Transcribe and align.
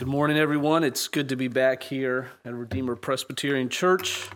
Good 0.00 0.08
morning, 0.08 0.38
everyone. 0.38 0.82
It's 0.82 1.08
good 1.08 1.28
to 1.28 1.36
be 1.36 1.48
back 1.48 1.82
here 1.82 2.30
at 2.46 2.54
Redeemer 2.54 2.96
Presbyterian 2.96 3.68
Church. 3.68 4.30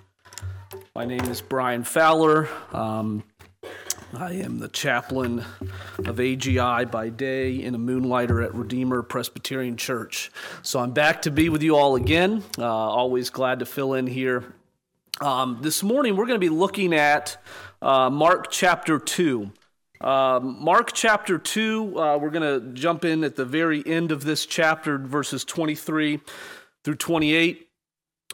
My 0.95 1.07
name 1.07 1.25
is 1.25 1.41
Brian 1.41 1.85
Fowler. 1.85 2.51
Um, 2.71 3.25
I 4.13 4.33
am 4.33 4.59
the 4.59 4.69
chaplain 4.69 5.39
of 6.05 6.17
AGI 6.17 6.91
by 6.91 7.09
day 7.09 7.63
and 7.63 7.75
a 7.75 7.79
moonlighter 7.79 8.43
at 8.43 8.55
Redeemer 8.55 9.03
Presbyterian 9.03 9.79
Church. 9.79 10.31
So 10.61 10.81
I'm 10.81 10.93
back 10.93 11.23
to 11.23 11.31
be 11.31 11.49
with 11.49 11.63
you 11.63 11.77
all 11.77 11.97
again. 11.97 12.45
Uh, 12.59 12.67
always 12.67 13.31
glad 13.31 13.61
to 13.61 13.65
fill 13.65 13.95
in 13.95 14.07
here. 14.07 14.45
Um, 15.23 15.61
this 15.63 15.83
morning, 15.83 16.15
we're 16.15 16.27
going 16.27 16.39
to 16.39 16.47
be 16.47 16.55
looking 16.55 16.93
at 16.93 17.39
uh, 17.81 18.11
Mark 18.11 18.51
chapter 18.51 18.99
2. 18.99 19.51
Um, 20.05 20.63
Mark 20.63 20.93
chapter 20.93 21.39
2, 21.39 21.99
uh, 21.99 22.19
we're 22.19 22.29
going 22.29 22.43
to 22.43 22.75
jump 22.75 23.07
in 23.07 23.25
at 23.25 23.37
the 23.37 23.47
very 23.47 23.83
end 23.87 24.13
of 24.13 24.23
this 24.23 24.45
chapter, 24.45 24.99
verses 24.99 25.47
23 25.47 26.21
through 26.85 26.95
28, 26.97 27.67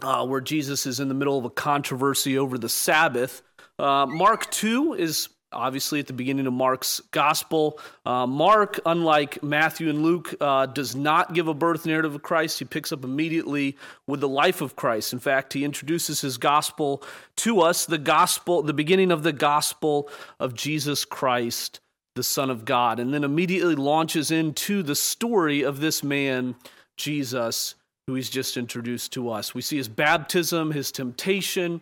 uh, 0.02 0.26
where 0.26 0.40
Jesus 0.40 0.84
is 0.84 0.98
in 0.98 1.06
the 1.06 1.14
middle 1.14 1.38
of 1.38 1.44
a 1.44 1.50
controversy 1.50 2.36
over 2.36 2.58
the 2.58 2.68
Sabbath. 2.68 3.42
Uh, 3.78 4.04
Mark 4.04 4.50
2 4.50 4.94
is 4.94 5.28
obviously 5.52 6.00
at 6.00 6.06
the 6.06 6.12
beginning 6.12 6.46
of 6.46 6.52
Mark's 6.52 7.00
gospel. 7.10 7.78
Uh, 8.06 8.26
Mark, 8.26 8.80
unlike 8.86 9.42
Matthew 9.42 9.88
and 9.88 10.02
Luke, 10.02 10.34
uh, 10.40 10.66
does 10.66 10.94
not 10.94 11.34
give 11.34 11.48
a 11.48 11.54
birth 11.54 11.86
narrative 11.86 12.14
of 12.14 12.22
Christ. 12.22 12.58
He 12.58 12.64
picks 12.64 12.92
up 12.92 13.04
immediately 13.04 13.76
with 14.06 14.20
the 14.20 14.28
life 14.28 14.60
of 14.60 14.76
Christ. 14.76 15.12
In 15.12 15.18
fact, 15.18 15.52
he 15.52 15.64
introduces 15.64 16.20
his 16.20 16.38
gospel 16.38 17.02
to 17.36 17.60
us, 17.60 17.86
the 17.86 17.98
gospel, 17.98 18.62
the 18.62 18.72
beginning 18.72 19.10
of 19.10 19.22
the 19.22 19.32
gospel 19.32 20.08
of 20.38 20.54
Jesus 20.54 21.04
Christ, 21.04 21.80
the 22.14 22.22
Son 22.22 22.50
of 22.50 22.64
God, 22.64 23.00
and 23.00 23.12
then 23.12 23.24
immediately 23.24 23.74
launches 23.74 24.30
into 24.30 24.82
the 24.82 24.96
story 24.96 25.62
of 25.62 25.80
this 25.80 26.02
man, 26.02 26.54
Jesus, 26.96 27.74
who 28.06 28.14
he's 28.14 28.30
just 28.30 28.56
introduced 28.56 29.12
to 29.12 29.30
us. 29.30 29.54
We 29.54 29.62
see 29.62 29.76
his 29.76 29.88
baptism, 29.88 30.72
his 30.72 30.90
temptation, 30.92 31.80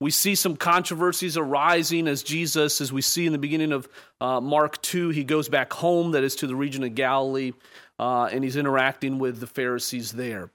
we 0.00 0.10
see 0.10 0.34
some 0.34 0.56
controversies 0.56 1.36
arising 1.36 2.06
as 2.06 2.22
Jesus, 2.22 2.80
as 2.80 2.92
we 2.92 3.02
see 3.02 3.26
in 3.26 3.32
the 3.32 3.38
beginning 3.38 3.72
of 3.72 3.88
uh, 4.20 4.40
Mark 4.40 4.80
2, 4.82 5.08
he 5.08 5.24
goes 5.24 5.48
back 5.48 5.72
home, 5.72 6.12
that 6.12 6.22
is 6.22 6.36
to 6.36 6.46
the 6.46 6.54
region 6.54 6.84
of 6.84 6.94
Galilee, 6.94 7.52
uh, 7.98 8.28
and 8.30 8.44
he's 8.44 8.56
interacting 8.56 9.18
with 9.18 9.40
the 9.40 9.46
Pharisees 9.46 10.12
there. 10.12 10.50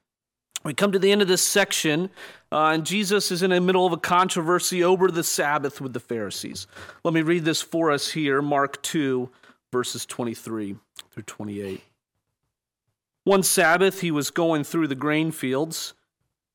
We 0.64 0.73
come 0.73 0.94
to 0.94 0.99
the 0.99 1.11
end 1.11 1.21
of 1.21 1.27
this 1.27 1.45
section, 1.45 2.09
uh, 2.49 2.67
and 2.67 2.86
Jesus 2.86 3.31
is 3.31 3.44
in 3.44 3.49
the 3.49 3.59
middle 3.59 3.86
of 3.86 3.91
a 3.91 3.97
controversy 3.97 4.81
over 4.81 5.09
the 5.09 5.23
Sabbath 5.23 5.81
with 5.81 5.91
the 5.91 5.99
Pharisees. 5.99 6.67
Let 7.03 7.14
me 7.14 7.21
read 7.21 7.44
this 7.44 7.61
for 7.61 7.91
us 7.91 8.11
here 8.11 8.41
Mark 8.41 8.81
2, 8.81 9.30
verses 9.73 10.05
23 10.05 10.77
through 11.11 11.23
28. 11.23 11.81
One 13.25 13.44
Sabbath, 13.44 13.99
he 13.99 14.11
was 14.11 14.31
going 14.31 14.64
through 14.64 14.88
the 14.88 14.95
grain 14.95 15.31
fields. 15.31 15.94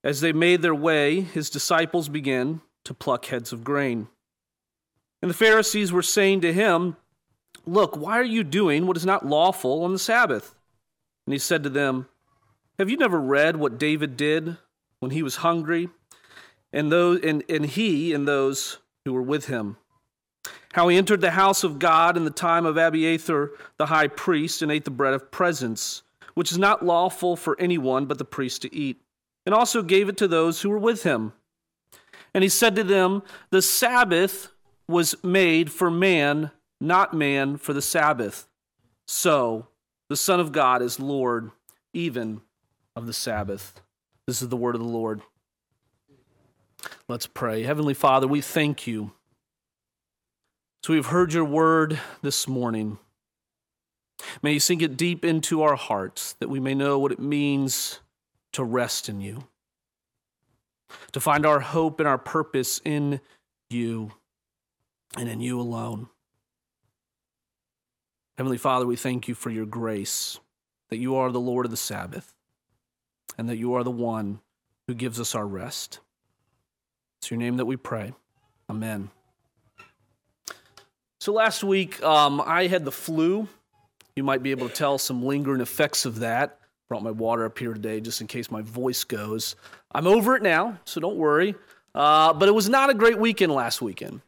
As 0.02 0.22
they 0.22 0.32
made 0.32 0.62
their 0.62 0.74
way, 0.74 1.20
his 1.20 1.50
disciples 1.50 2.08
began 2.08 2.62
to 2.88 2.94
pluck 2.94 3.26
heads 3.26 3.52
of 3.52 3.62
grain. 3.62 4.08
And 5.20 5.30
the 5.30 5.34
Pharisees 5.34 5.92
were 5.92 6.02
saying 6.02 6.40
to 6.40 6.52
him, 6.52 6.96
Look, 7.66 7.96
why 7.96 8.18
are 8.18 8.24
you 8.24 8.42
doing 8.42 8.86
what 8.86 8.96
is 8.96 9.04
not 9.04 9.26
lawful 9.26 9.84
on 9.84 9.92
the 9.92 9.98
Sabbath? 9.98 10.54
And 11.26 11.34
he 11.34 11.38
said 11.38 11.62
to 11.64 11.68
them, 11.68 12.08
Have 12.78 12.88
you 12.88 12.96
never 12.96 13.20
read 13.20 13.56
what 13.56 13.78
David 13.78 14.16
did 14.16 14.56
when 15.00 15.10
he 15.10 15.22
was 15.22 15.36
hungry, 15.36 15.90
and, 16.72 16.90
those, 16.90 17.20
and, 17.22 17.44
and 17.48 17.66
he 17.66 18.14
and 18.14 18.26
those 18.26 18.78
who 19.04 19.12
were 19.12 19.22
with 19.22 19.46
him? 19.46 19.76
How 20.72 20.88
he 20.88 20.96
entered 20.96 21.20
the 21.20 21.32
house 21.32 21.64
of 21.64 21.78
God 21.78 22.16
in 22.16 22.24
the 22.24 22.30
time 22.30 22.64
of 22.64 22.78
Abiathar 22.78 23.50
the 23.76 23.86
high 23.86 24.08
priest 24.08 24.62
and 24.62 24.72
ate 24.72 24.86
the 24.86 24.90
bread 24.90 25.12
of 25.12 25.30
presence, 25.30 26.02
which 26.32 26.50
is 26.50 26.58
not 26.58 26.86
lawful 26.86 27.36
for 27.36 27.60
anyone 27.60 28.06
but 28.06 28.16
the 28.16 28.24
priest 28.24 28.62
to 28.62 28.74
eat, 28.74 29.02
and 29.44 29.54
also 29.54 29.82
gave 29.82 30.08
it 30.08 30.16
to 30.16 30.28
those 30.28 30.62
who 30.62 30.70
were 30.70 30.78
with 30.78 31.02
him. 31.02 31.34
And 32.38 32.44
he 32.44 32.48
said 32.48 32.76
to 32.76 32.84
them, 32.84 33.24
The 33.50 33.60
Sabbath 33.60 34.52
was 34.86 35.16
made 35.24 35.72
for 35.72 35.90
man, 35.90 36.52
not 36.80 37.12
man 37.12 37.56
for 37.56 37.72
the 37.72 37.82
Sabbath. 37.82 38.46
So 39.08 39.66
the 40.08 40.14
Son 40.14 40.38
of 40.38 40.52
God 40.52 40.80
is 40.80 41.00
Lord 41.00 41.50
even 41.92 42.42
of 42.94 43.08
the 43.08 43.12
Sabbath. 43.12 43.80
This 44.28 44.40
is 44.40 44.50
the 44.50 44.56
word 44.56 44.76
of 44.76 44.80
the 44.80 44.86
Lord. 44.86 45.20
Let's 47.08 47.26
pray. 47.26 47.64
Heavenly 47.64 47.92
Father, 47.92 48.28
we 48.28 48.40
thank 48.40 48.86
you. 48.86 49.10
So 50.84 50.92
we've 50.92 51.06
heard 51.06 51.32
your 51.32 51.44
word 51.44 51.98
this 52.22 52.46
morning. 52.46 53.00
May 54.42 54.52
you 54.52 54.60
sink 54.60 54.80
it 54.80 54.96
deep 54.96 55.24
into 55.24 55.62
our 55.62 55.74
hearts 55.74 56.34
that 56.34 56.48
we 56.48 56.60
may 56.60 56.76
know 56.76 57.00
what 57.00 57.10
it 57.10 57.18
means 57.18 57.98
to 58.52 58.62
rest 58.62 59.08
in 59.08 59.20
you 59.20 59.48
to 61.12 61.20
find 61.20 61.46
our 61.46 61.60
hope 61.60 62.00
and 62.00 62.08
our 62.08 62.18
purpose 62.18 62.80
in 62.84 63.20
you 63.70 64.12
and 65.16 65.28
in 65.28 65.40
you 65.40 65.60
alone. 65.60 66.08
Heavenly 68.36 68.58
Father, 68.58 68.86
we 68.86 68.96
thank 68.96 69.26
you 69.26 69.34
for 69.34 69.50
your 69.50 69.66
grace, 69.66 70.38
that 70.90 70.98
you 70.98 71.16
are 71.16 71.32
the 71.32 71.40
Lord 71.40 71.66
of 71.66 71.70
the 71.70 71.76
Sabbath, 71.76 72.34
and 73.36 73.48
that 73.48 73.56
you 73.56 73.74
are 73.74 73.82
the 73.82 73.90
one 73.90 74.40
who 74.86 74.94
gives 74.94 75.18
us 75.18 75.34
our 75.34 75.46
rest. 75.46 76.00
It's 77.18 77.30
your 77.30 77.38
name 77.38 77.56
that 77.56 77.64
we 77.64 77.76
pray. 77.76 78.12
Amen. 78.70 79.10
So 81.20 81.32
last 81.32 81.64
week, 81.64 82.00
um, 82.02 82.40
I 82.40 82.68
had 82.68 82.84
the 82.84 82.92
flu. 82.92 83.48
You 84.14 84.22
might 84.22 84.42
be 84.42 84.52
able 84.52 84.68
to 84.68 84.74
tell 84.74 84.98
some 84.98 85.24
lingering 85.24 85.60
effects 85.60 86.04
of 86.04 86.20
that. 86.20 86.57
Brought 86.88 87.02
my 87.02 87.10
water 87.10 87.44
up 87.44 87.58
here 87.58 87.74
today 87.74 88.00
just 88.00 88.20
in 88.20 88.26
case 88.26 88.50
my 88.50 88.62
voice 88.62 89.04
goes. 89.04 89.56
I'm 89.92 90.06
over 90.06 90.36
it 90.36 90.42
now, 90.42 90.78
so 90.84 91.00
don't 91.00 91.16
worry. 91.16 91.54
Uh, 91.94 92.32
but 92.32 92.48
it 92.48 92.52
was 92.52 92.68
not 92.68 92.88
a 92.88 92.94
great 92.94 93.18
weekend 93.18 93.52
last 93.52 93.82
weekend. 93.82 94.22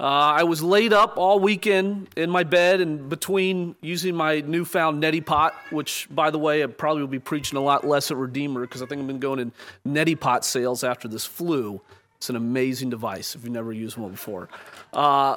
Uh, 0.00 0.04
I 0.38 0.44
was 0.44 0.62
laid 0.62 0.92
up 0.92 1.18
all 1.18 1.40
weekend 1.40 2.08
in 2.16 2.30
my 2.30 2.44
bed 2.44 2.80
and 2.80 3.08
between 3.08 3.74
using 3.80 4.14
my 4.14 4.40
newfound 4.40 5.02
neti 5.02 5.24
pot, 5.24 5.54
which, 5.70 6.06
by 6.08 6.30
the 6.30 6.38
way, 6.38 6.62
I 6.62 6.66
probably 6.66 7.02
will 7.02 7.08
be 7.08 7.18
preaching 7.18 7.58
a 7.58 7.60
lot 7.60 7.84
less 7.84 8.10
at 8.12 8.16
Redeemer 8.16 8.60
because 8.60 8.80
I 8.80 8.86
think 8.86 9.00
I've 9.00 9.08
been 9.08 9.18
going 9.18 9.40
in 9.40 9.52
neti 9.86 10.18
pot 10.18 10.44
sales 10.44 10.84
after 10.84 11.08
this 11.08 11.24
flu. 11.24 11.80
It's 12.16 12.30
an 12.30 12.36
amazing 12.36 12.90
device 12.90 13.34
if 13.34 13.42
you've 13.42 13.52
never 13.52 13.72
used 13.72 13.96
one 13.96 14.12
before. 14.12 14.48
Uh, 14.92 15.36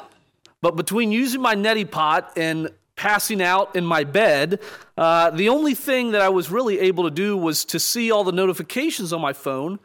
but 0.62 0.76
between 0.76 1.12
using 1.12 1.42
my 1.42 1.56
neti 1.56 1.90
pot 1.90 2.32
and 2.38 2.70
passing 3.02 3.42
out 3.42 3.76
in 3.76 3.84
my 3.84 4.04
bed, 4.04 4.60
uh, 4.96 5.32
the 5.32 5.50
only 5.50 5.74
thing 5.74 6.12
that 6.12 6.22
I 6.22 6.30
was 6.30 6.52
really 6.52 6.80
able 6.82 7.06
to 7.06 7.10
do 7.10 7.36
was 7.36 7.66
to 7.66 7.80
see 7.80 8.12
all 8.12 8.24
the 8.24 8.32
notifications 8.32 9.12
on 9.12 9.20
my 9.20 9.34
phone 9.34 9.80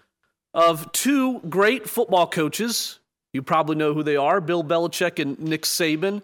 of 0.52 0.92
two 0.92 1.40
great 1.48 1.88
football 1.88 2.26
coaches. 2.26 2.98
You 3.32 3.40
probably 3.40 3.74
know 3.74 3.94
who 3.94 4.02
they 4.02 4.16
are 4.16 4.42
Bill 4.42 4.62
Belichick 4.62 5.18
and 5.18 5.38
Nick 5.38 5.62
Saban, 5.62 6.20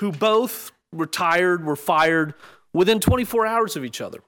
who 0.00 0.12
both 0.12 0.70
retired, 0.92 1.64
were 1.64 1.76
fired 1.76 2.34
within 2.74 3.00
24 3.00 3.46
hours 3.46 3.74
of 3.74 3.82
each 3.82 4.02
other. 4.02 4.18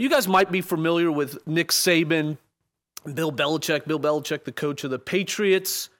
You 0.00 0.08
guys 0.08 0.26
might 0.26 0.50
be 0.50 0.62
familiar 0.62 1.12
with 1.12 1.46
Nick 1.46 1.68
Saban, 1.68 2.38
Bill 3.14 3.30
Belichick, 3.30 3.86
Bill 3.86 4.00
Belichick, 4.00 4.42
the 4.42 4.50
coach 4.50 4.82
of 4.82 4.90
the 4.90 4.98
Patriots. 4.98 5.90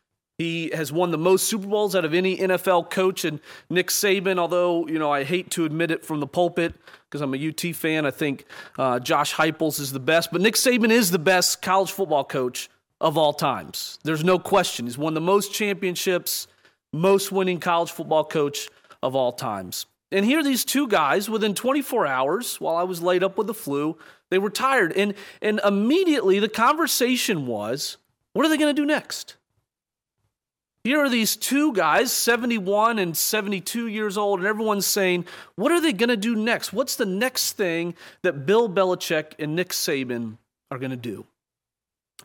He 0.43 0.71
has 0.75 0.93
won 0.93 1.13
the 1.13 1.19
most 1.19 1.45
Super 1.45 1.69
Bowls 1.69 1.95
out 1.95 2.05
of 2.05 2.13
any 2.13 2.37
NFL 2.37 2.91
coach. 2.91 3.25
And 3.25 3.39
Nick 3.71 3.91
Saban, 3.91 4.39
although, 4.39 4.89
you 4.89 4.99
know, 4.99 5.13
I 5.13 5.23
hate 5.23 5.53
to 5.53 5.65
admit 5.65 5.93
it 5.93 6.05
from 6.05 6.19
the 6.19 6.27
pulpit 6.27 6.75
because 7.09 7.21
I'm 7.21 7.33
a 7.33 7.49
UT 7.49 7.77
fan, 7.77 8.05
I 8.05 8.11
think 8.11 8.45
uh, 8.77 8.99
Josh 8.99 9.35
Heupels 9.35 9.79
is 9.79 9.93
the 9.93 10.01
best. 10.01 10.33
But 10.33 10.41
Nick 10.41 10.55
Saban 10.55 10.91
is 10.91 11.13
the 11.13 11.21
best 11.21 11.63
college 11.63 11.93
football 11.93 12.25
coach 12.25 12.69
of 13.01 13.17
all 13.17 13.33
times. 13.33 14.01
There's 14.03 14.25
no 14.25 14.37
question. 14.41 14.87
He's 14.87 14.99
won 14.99 15.15
the 15.15 15.21
most 15.21 15.55
championships, 15.55 16.49
most 16.93 17.31
winning 17.31 17.61
college 17.61 17.93
football 17.93 18.25
coach 18.25 18.69
of 19.01 19.15
all 19.15 19.31
times. 19.31 19.87
And 20.11 20.25
here 20.25 20.43
these 20.43 20.65
two 20.65 20.89
guys, 20.89 21.31
within 21.31 21.55
24 21.55 22.05
hours, 22.05 22.61
while 22.61 22.75
I 22.75 22.83
was 22.83 23.01
laid 23.01 23.23
up 23.23 23.39
with 23.39 23.47
the 23.47 23.55
flu, 23.55 23.97
they 24.31 24.39
were 24.39 24.51
tired. 24.51 24.93
And, 24.93 25.15
and 25.41 25.61
immediately 25.65 26.41
the 26.41 26.49
conversation 26.49 27.47
was, 27.47 27.97
what 28.33 28.45
are 28.45 28.49
they 28.49 28.59
going 28.59 28.75
to 28.75 28.83
do 28.83 28.87
next? 28.87 29.37
Here 30.85 30.99
are 30.99 31.09
these 31.09 31.37
two 31.37 31.73
guys, 31.73 32.13
71 32.13 32.99
and 32.99 33.17
72 33.17 33.87
years 33.87 34.19
old, 34.19 34.41
and 34.41 34.49
everyone's 34.49 34.87
saying, 34.87 35.27
What 35.55 35.71
are 35.71 35.81
they 35.81 35.93
going 35.93 36.09
to 36.09 36.17
do 36.17 36.35
next? 36.35 36.73
What's 36.73 36.97
the 36.97 37.07
next 37.07 37.53
thing 37.53 37.95
that 38.23 38.47
Bill 38.47 38.69
Belichick 38.69 39.35
and 39.39 39.55
Nick 39.55 39.69
Saban 39.69 40.39
are 40.71 40.79
going 40.79 40.91
to 40.91 40.97
do? 40.97 41.25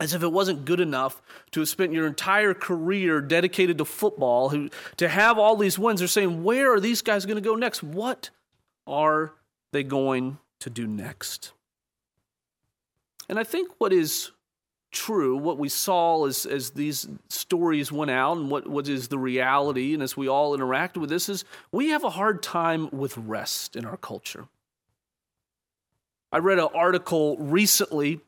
As 0.00 0.12
if 0.12 0.22
it 0.22 0.32
wasn't 0.32 0.64
good 0.64 0.80
enough 0.80 1.22
to 1.52 1.60
have 1.60 1.68
spent 1.68 1.92
your 1.92 2.06
entire 2.06 2.54
career 2.54 3.20
dedicated 3.20 3.78
to 3.78 3.84
football, 3.84 4.48
who, 4.48 4.70
to 4.96 5.08
have 5.08 5.38
all 5.38 5.56
these 5.56 5.78
wins. 5.78 6.00
They're 6.00 6.08
saying, 6.08 6.42
Where 6.42 6.74
are 6.74 6.80
these 6.80 7.02
guys 7.02 7.26
going 7.26 7.36
to 7.36 7.48
go 7.48 7.54
next? 7.54 7.84
What 7.84 8.30
are 8.88 9.34
they 9.72 9.84
going 9.84 10.38
to 10.60 10.70
do 10.70 10.88
next? 10.88 11.52
And 13.28 13.38
I 13.38 13.44
think 13.44 13.70
what 13.78 13.92
is 13.92 14.32
true, 14.90 15.36
what 15.36 15.58
we 15.58 15.68
saw 15.68 16.26
as, 16.26 16.46
as 16.46 16.70
these 16.70 17.08
stories 17.28 17.92
went 17.92 18.10
out 18.10 18.36
and 18.36 18.50
what, 18.50 18.66
what 18.66 18.88
is 18.88 19.08
the 19.08 19.18
reality, 19.18 19.94
and 19.94 20.02
as 20.02 20.16
we 20.16 20.28
all 20.28 20.54
interact 20.54 20.96
with 20.96 21.10
this, 21.10 21.28
is 21.28 21.44
we 21.72 21.88
have 21.90 22.04
a 22.04 22.10
hard 22.10 22.42
time 22.42 22.88
with 22.90 23.16
rest 23.18 23.76
in 23.76 23.84
our 23.84 23.96
culture. 23.96 24.46
I 26.32 26.38
read 26.38 26.58
an 26.58 26.68
article 26.74 27.36
recently, 27.38 28.20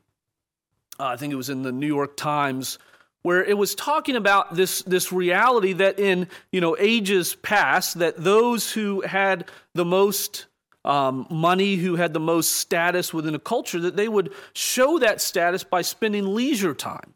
uh, 0.99 1.07
I 1.07 1.17
think 1.17 1.33
it 1.33 1.37
was 1.37 1.51
in 1.51 1.63
the 1.63 1.73
New 1.73 1.87
York 1.87 2.17
Times, 2.17 2.79
where 3.23 3.45
it 3.45 3.57
was 3.57 3.75
talking 3.75 4.17
about 4.17 4.55
this, 4.55 4.83
this 4.83 5.13
reality 5.13 5.75
that 5.75 5.99
in 5.99 6.29
you 6.53 6.61
know 6.61 6.77
ages 6.79 7.35
past 7.37 7.99
that 7.99 8.17
those 8.17 8.73
who 8.73 9.03
had 9.03 9.47
the 9.75 9.85
most 9.85 10.47
um, 10.85 11.27
money 11.31 11.77
who 11.77 11.97
had 11.97 12.13
the 12.13 12.21
most 12.21 12.53
status 12.53 13.13
within 13.13 13.35
a 13.35 13.39
culture 13.39 13.81
that 13.81 13.97
they 13.97 14.09
would 14.09 14.33
show 14.55 14.99
that 14.99 15.21
status 15.21 15.65
by 15.65 15.83
spending 15.83 16.35
leisure 16.35 16.75
time 16.75 17.15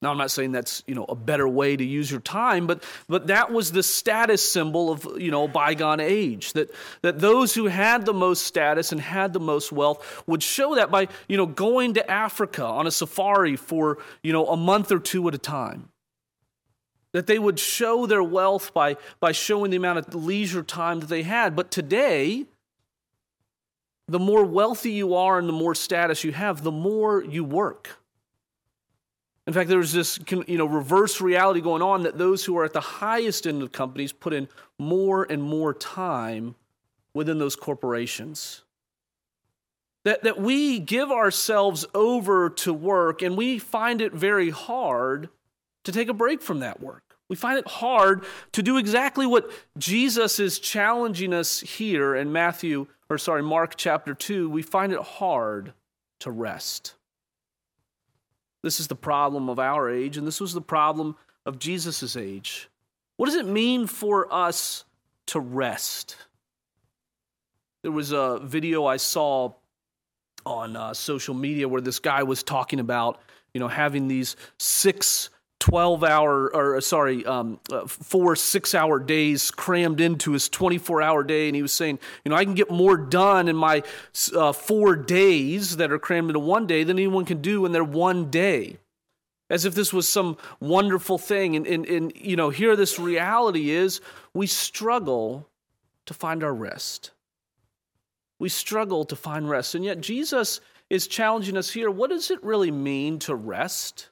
now 0.00 0.10
i'm 0.10 0.18
not 0.18 0.30
saying 0.30 0.52
that's 0.52 0.84
you 0.86 0.94
know 0.94 1.04
a 1.08 1.14
better 1.14 1.48
way 1.48 1.76
to 1.76 1.84
use 1.84 2.10
your 2.10 2.20
time 2.20 2.66
but 2.68 2.84
but 3.08 3.26
that 3.26 3.50
was 3.50 3.72
the 3.72 3.82
status 3.82 4.48
symbol 4.48 4.92
of 4.92 5.08
you 5.18 5.30
know 5.30 5.48
bygone 5.48 6.00
age 6.00 6.52
that 6.52 6.70
that 7.02 7.18
those 7.18 7.52
who 7.54 7.66
had 7.66 8.06
the 8.06 8.14
most 8.14 8.44
status 8.44 8.92
and 8.92 9.00
had 9.00 9.32
the 9.32 9.40
most 9.40 9.72
wealth 9.72 10.22
would 10.28 10.42
show 10.42 10.76
that 10.76 10.90
by 10.90 11.08
you 11.28 11.36
know 11.36 11.46
going 11.46 11.94
to 11.94 12.10
africa 12.10 12.64
on 12.64 12.86
a 12.86 12.92
safari 12.92 13.56
for 13.56 13.98
you 14.22 14.32
know 14.32 14.46
a 14.46 14.56
month 14.56 14.92
or 14.92 15.00
two 15.00 15.26
at 15.26 15.34
a 15.34 15.38
time 15.38 15.88
that 17.12 17.26
they 17.26 17.38
would 17.38 17.58
show 17.58 18.06
their 18.06 18.22
wealth 18.22 18.72
by, 18.74 18.96
by 19.20 19.32
showing 19.32 19.70
the 19.70 19.76
amount 19.76 19.98
of 19.98 20.14
leisure 20.14 20.62
time 20.62 21.00
that 21.00 21.08
they 21.08 21.22
had. 21.22 21.54
But 21.54 21.70
today, 21.70 22.46
the 24.08 24.18
more 24.18 24.44
wealthy 24.44 24.92
you 24.92 25.14
are 25.14 25.38
and 25.38 25.48
the 25.48 25.52
more 25.52 25.74
status 25.74 26.24
you 26.24 26.32
have, 26.32 26.62
the 26.62 26.72
more 26.72 27.24
you 27.24 27.44
work. 27.44 27.98
In 29.46 29.52
fact, 29.52 29.68
there's 29.68 29.92
this 29.92 30.20
you 30.30 30.58
know, 30.58 30.66
reverse 30.66 31.20
reality 31.20 31.60
going 31.60 31.82
on 31.82 32.04
that 32.04 32.16
those 32.16 32.44
who 32.44 32.56
are 32.58 32.64
at 32.64 32.72
the 32.72 32.80
highest 32.80 33.46
end 33.46 33.62
of 33.62 33.72
companies 33.72 34.12
put 34.12 34.32
in 34.32 34.48
more 34.78 35.24
and 35.24 35.42
more 35.42 35.74
time 35.74 36.54
within 37.12 37.38
those 37.38 37.56
corporations. 37.56 38.62
That, 40.04 40.22
that 40.24 40.40
we 40.40 40.78
give 40.78 41.10
ourselves 41.10 41.86
over 41.94 42.50
to 42.50 42.72
work 42.72 43.22
and 43.22 43.36
we 43.36 43.58
find 43.58 44.00
it 44.00 44.12
very 44.12 44.50
hard 44.50 45.28
to 45.84 45.92
take 45.92 46.08
a 46.08 46.14
break 46.14 46.42
from 46.42 46.60
that 46.60 46.80
work. 46.80 47.02
We 47.28 47.36
find 47.36 47.58
it 47.58 47.66
hard 47.66 48.24
to 48.52 48.62
do 48.62 48.76
exactly 48.76 49.26
what 49.26 49.50
Jesus 49.78 50.38
is 50.38 50.58
challenging 50.58 51.32
us 51.32 51.60
here 51.60 52.14
in 52.14 52.32
Matthew, 52.32 52.88
or 53.12 53.18
sorry, 53.18 53.42
Mark 53.42 53.74
chapter 53.76 54.14
2. 54.14 54.48
We 54.48 54.62
find 54.62 54.92
it 54.92 55.00
hard 55.00 55.74
to 56.20 56.30
rest. 56.30 56.94
This 58.62 58.80
is 58.80 58.88
the 58.88 58.96
problem 58.96 59.50
of 59.50 59.58
our 59.58 59.90
age, 59.90 60.16
and 60.16 60.26
this 60.26 60.40
was 60.40 60.54
the 60.54 60.62
problem 60.62 61.16
of 61.44 61.58
Jesus' 61.58 62.16
age. 62.16 62.68
What 63.16 63.26
does 63.26 63.34
it 63.34 63.46
mean 63.46 63.86
for 63.86 64.32
us 64.32 64.84
to 65.26 65.40
rest? 65.40 66.16
There 67.82 67.92
was 67.92 68.12
a 68.12 68.40
video 68.42 68.86
I 68.86 68.96
saw 68.96 69.52
on 70.46 70.76
uh, 70.76 70.94
social 70.94 71.34
media 71.34 71.68
where 71.68 71.80
this 71.80 71.98
guy 71.98 72.22
was 72.22 72.42
talking 72.42 72.80
about, 72.80 73.20
you 73.52 73.60
know, 73.60 73.68
having 73.68 74.08
these 74.08 74.36
six 74.58 75.28
12 75.62 76.02
hour 76.02 76.52
or 76.52 76.80
sorry 76.80 77.24
um, 77.24 77.60
uh, 77.70 77.86
four 77.86 78.34
six 78.34 78.74
hour 78.74 78.98
days 78.98 79.52
crammed 79.52 80.00
into 80.00 80.32
his 80.32 80.48
24 80.48 81.00
hour 81.00 81.22
day 81.22 81.46
and 81.46 81.54
he 81.54 81.62
was 81.62 81.70
saying 81.70 82.00
you 82.24 82.30
know 82.30 82.34
i 82.34 82.44
can 82.44 82.54
get 82.54 82.68
more 82.68 82.96
done 82.96 83.46
in 83.46 83.54
my 83.54 83.80
uh, 84.34 84.52
four 84.52 84.96
days 84.96 85.76
that 85.76 85.92
are 85.92 86.00
crammed 86.00 86.30
into 86.30 86.40
one 86.40 86.66
day 86.66 86.82
than 86.82 86.98
anyone 86.98 87.24
can 87.24 87.40
do 87.40 87.64
in 87.64 87.70
their 87.70 87.84
one 87.84 88.28
day. 88.28 88.78
As 89.48 89.64
if 89.64 89.76
this 89.76 89.92
was 89.92 90.08
some 90.08 90.36
wonderful 90.58 91.16
thing 91.16 91.54
and, 91.54 91.64
and, 91.64 91.86
and 91.86 92.12
you 92.16 92.34
know 92.34 92.50
here 92.50 92.74
this 92.74 92.98
reality 92.98 93.70
is 93.70 94.00
we 94.34 94.48
struggle 94.48 95.48
to 96.06 96.14
find 96.14 96.42
our 96.42 96.54
rest. 96.54 97.12
We 98.40 98.48
struggle 98.48 99.04
to 99.04 99.14
find 99.14 99.48
rest 99.48 99.76
and 99.76 99.84
yet 99.84 100.00
jesus 100.00 100.60
is 100.90 101.06
challenging 101.06 101.56
us 101.56 101.70
here. 101.70 101.88
What 101.88 102.10
does 102.10 102.32
it 102.32 102.42
really 102.42 102.72
mean 102.72 103.20
to 103.20 103.36
rest 103.36 104.08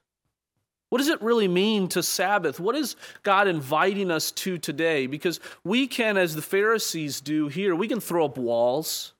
what 0.90 0.98
does 0.98 1.08
it 1.08 1.22
really 1.22 1.48
mean 1.48 1.88
to 1.88 2.02
Sabbath? 2.02 2.60
What 2.60 2.74
is 2.74 2.96
God 3.22 3.46
inviting 3.48 4.10
us 4.10 4.32
to 4.32 4.58
today? 4.58 5.06
Because 5.06 5.40
we 5.64 5.86
can, 5.86 6.16
as 6.16 6.34
the 6.34 6.42
Pharisees 6.42 7.20
do 7.20 7.48
here, 7.48 7.74
we 7.74 7.88
can 7.88 8.00
throw 8.00 8.24
up 8.24 8.36
walls 8.36 9.12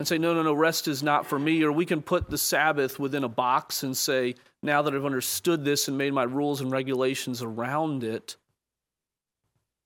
and 0.00 0.08
say, 0.08 0.18
no, 0.18 0.34
no, 0.34 0.42
no, 0.42 0.52
rest 0.52 0.88
is 0.88 1.04
not 1.04 1.24
for 1.24 1.38
me. 1.38 1.62
Or 1.62 1.70
we 1.70 1.86
can 1.86 2.02
put 2.02 2.28
the 2.28 2.36
Sabbath 2.36 2.98
within 2.98 3.22
a 3.22 3.28
box 3.28 3.84
and 3.84 3.96
say, 3.96 4.34
now 4.60 4.82
that 4.82 4.92
I've 4.92 5.04
understood 5.04 5.64
this 5.64 5.86
and 5.86 5.96
made 5.96 6.12
my 6.12 6.24
rules 6.24 6.60
and 6.60 6.72
regulations 6.72 7.40
around 7.40 8.02
it, 8.02 8.36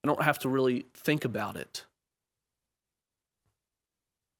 I 0.02 0.06
don't 0.06 0.22
have 0.22 0.38
to 0.40 0.48
really 0.48 0.86
think 0.94 1.26
about 1.26 1.56
it. 1.56 1.84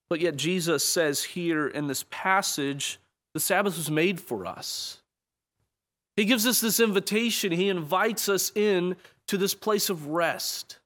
But 0.09 0.21
yet, 0.21 0.37
Jesus 0.37 0.83
says 0.83 1.23
here 1.23 1.67
in 1.67 1.85
this 1.85 2.05
passage, 2.09 2.99
the 3.35 3.39
Sabbath 3.39 3.77
was 3.77 3.91
made 3.91 4.19
for 4.19 4.47
us. 4.47 4.96
He 6.17 6.25
gives 6.25 6.47
us 6.47 6.59
this 6.59 6.79
invitation. 6.79 7.51
He 7.51 7.69
invites 7.69 8.27
us 8.27 8.51
in 8.55 8.97
to 9.27 9.37
this 9.37 9.53
place 9.53 9.89
of 9.89 10.07
rest. 10.07 10.79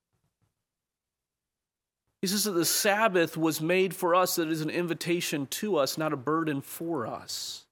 He 2.22 2.28
says 2.28 2.44
that 2.44 2.52
the 2.52 2.66
Sabbath 2.66 3.38
was 3.38 3.62
made 3.62 3.96
for 3.96 4.14
us, 4.14 4.36
that 4.36 4.48
it 4.48 4.52
is 4.52 4.62
an 4.62 4.70
invitation 4.70 5.48
to 5.48 5.78
us, 5.78 5.98
not 5.98 6.14
a 6.14 6.18
burden 6.18 6.62
for 6.62 7.08
us. 7.08 7.66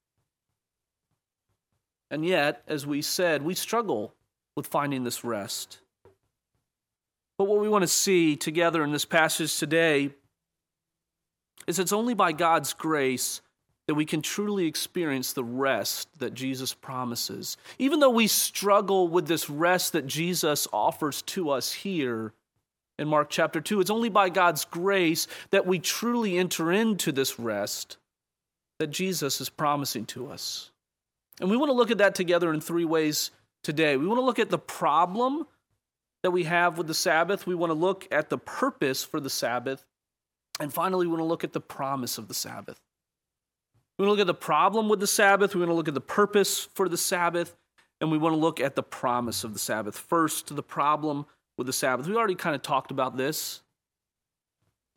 And 2.09 2.25
yet, 2.25 2.63
as 2.65 2.87
we 2.87 3.01
said, 3.01 3.43
we 3.43 3.53
struggle 3.53 4.15
with 4.55 4.65
finding 4.65 5.03
this 5.03 5.23
rest. 5.23 5.79
But 7.37 7.47
what 7.47 7.59
we 7.59 7.69
want 7.69 7.83
to 7.83 7.87
see 7.87 8.35
together 8.35 8.83
in 8.83 8.91
this 8.91 9.05
passage 9.05 9.57
today 9.57 10.11
is 11.67 11.77
it's 11.77 11.93
only 11.93 12.13
by 12.13 12.31
God's 12.31 12.73
grace 12.73 13.41
that 13.89 13.95
we 13.95 14.05
can 14.05 14.21
truly 14.21 14.67
experience 14.67 15.33
the 15.33 15.43
rest 15.43 16.07
that 16.19 16.35
Jesus 16.35 16.75
promises. 16.75 17.57
Even 17.79 17.99
though 17.99 18.11
we 18.11 18.27
struggle 18.27 19.07
with 19.07 19.25
this 19.25 19.49
rest 19.49 19.93
that 19.93 20.05
Jesus 20.05 20.67
offers 20.71 21.23
to 21.23 21.49
us 21.49 21.73
here 21.73 22.31
in 22.99 23.07
Mark 23.07 23.31
chapter 23.31 23.59
2, 23.59 23.81
it's 23.81 23.89
only 23.89 24.09
by 24.09 24.29
God's 24.29 24.63
grace 24.63 25.25
that 25.49 25.65
we 25.65 25.79
truly 25.79 26.37
enter 26.37 26.71
into 26.71 27.11
this 27.11 27.39
rest 27.39 27.97
that 28.77 28.91
Jesus 28.91 29.41
is 29.41 29.49
promising 29.49 30.05
to 30.05 30.29
us. 30.29 30.69
And 31.41 31.49
we 31.49 31.57
want 31.57 31.69
to 31.69 31.73
look 31.73 31.89
at 31.89 31.97
that 31.97 32.13
together 32.13 32.53
in 32.53 32.61
three 32.61 32.85
ways 32.85 33.31
today. 33.63 33.97
We 33.97 34.05
want 34.05 34.19
to 34.19 34.23
look 34.23 34.37
at 34.37 34.51
the 34.51 34.59
problem 34.59 35.47
that 36.21 36.29
we 36.29 36.43
have 36.43 36.77
with 36.77 36.85
the 36.85 36.93
Sabbath, 36.93 37.47
we 37.47 37.55
want 37.55 37.71
to 37.71 37.73
look 37.73 38.07
at 38.11 38.29
the 38.29 38.37
purpose 38.37 39.03
for 39.03 39.19
the 39.19 39.31
Sabbath, 39.31 39.83
and 40.59 40.71
finally, 40.71 41.07
we 41.07 41.13
want 41.13 41.21
to 41.21 41.25
look 41.25 41.43
at 41.43 41.53
the 41.53 41.59
promise 41.59 42.19
of 42.19 42.27
the 42.27 42.35
Sabbath. 42.35 42.79
We 43.99 44.05
want 44.05 44.15
to 44.15 44.21
look 44.21 44.21
at 44.21 44.27
the 44.27 44.33
problem 44.33 44.87
with 44.87 45.01
the 45.01 45.07
Sabbath. 45.07 45.53
We 45.53 45.59
want 45.59 45.71
to 45.71 45.75
look 45.75 45.89
at 45.89 45.93
the 45.93 45.99
purpose 45.99 46.69
for 46.73 46.87
the 46.87 46.97
Sabbath. 46.97 47.53
And 47.99 48.09
we 48.09 48.17
want 48.17 48.33
to 48.33 48.39
look 48.39 48.61
at 48.61 48.75
the 48.75 48.81
promise 48.81 49.43
of 49.43 49.51
the 49.51 49.59
Sabbath. 49.59 49.97
First, 49.97 50.55
the 50.55 50.63
problem 50.63 51.25
with 51.57 51.67
the 51.67 51.73
Sabbath. 51.73 52.07
We 52.07 52.15
already 52.15 52.35
kind 52.35 52.55
of 52.55 52.61
talked 52.61 52.91
about 52.91 53.17
this. 53.17 53.61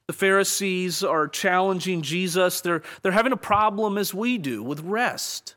The 0.06 0.12
Pharisees 0.12 1.02
are 1.02 1.26
challenging 1.26 2.02
Jesus. 2.02 2.60
They're, 2.60 2.82
they're 3.02 3.10
having 3.10 3.32
a 3.32 3.36
problem 3.36 3.98
as 3.98 4.14
we 4.14 4.38
do 4.38 4.62
with 4.62 4.80
rest. 4.80 5.56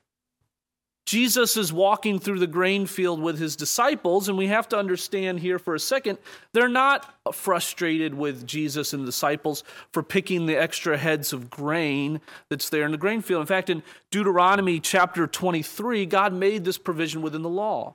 Jesus 1.06 1.56
is 1.56 1.72
walking 1.72 2.20
through 2.20 2.40
the 2.40 2.48
grain 2.48 2.88
field 2.88 3.22
with 3.22 3.38
his 3.38 3.56
disciples, 3.56 4.28
and 4.28 4.38
we 4.38 4.48
have 4.48 4.68
to 4.70 4.78
understand 4.78 5.40
here 5.40 5.60
for 5.60 5.76
a 5.76 5.80
second, 5.80 6.18
they're 6.52 6.68
not 6.68 7.14
frustrated 7.32 8.16
with 8.16 8.48
Jesus 8.48 8.92
and 8.92 9.04
the 9.04 9.08
disciples 9.08 9.64
for 9.92 10.02
picking 10.02 10.48
the 10.48 10.56
extra 10.56 10.98
heads 10.98 11.32
of 11.32 11.50
grain 11.52 12.22
that's 12.50 12.70
there 12.70 12.86
in 12.86 12.92
the 12.92 12.98
grain 12.98 13.22
field. 13.22 13.42
In 13.42 13.48
fact, 13.48 13.70
in 13.70 13.84
Deuteronomy 14.10 14.80
chapter 14.80 15.28
23, 15.28 16.08
God 16.08 16.34
made 16.34 16.66
this 16.66 16.80
provision 16.80 17.22
within 17.22 17.44
the 17.44 17.50
law. 17.50 17.94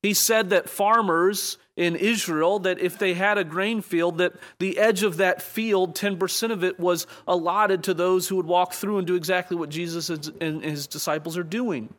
He 0.00 0.14
said 0.14 0.50
that 0.50 0.68
farmers 0.68 1.58
in 1.76 1.96
Israel 1.96 2.60
that 2.60 2.78
if 2.78 2.98
they 2.98 3.14
had 3.14 3.36
a 3.36 3.44
grain 3.44 3.80
field 3.80 4.18
that 4.18 4.34
the 4.58 4.78
edge 4.78 5.02
of 5.02 5.16
that 5.16 5.42
field 5.42 5.96
10% 5.96 6.52
of 6.52 6.62
it 6.62 6.78
was 6.78 7.06
allotted 7.26 7.82
to 7.84 7.94
those 7.94 8.28
who 8.28 8.36
would 8.36 8.46
walk 8.46 8.72
through 8.72 8.98
and 8.98 9.06
do 9.06 9.16
exactly 9.16 9.56
what 9.56 9.70
Jesus 9.70 10.08
and 10.08 10.62
his 10.62 10.86
disciples 10.86 11.36
are 11.36 11.42
doing. 11.42 11.92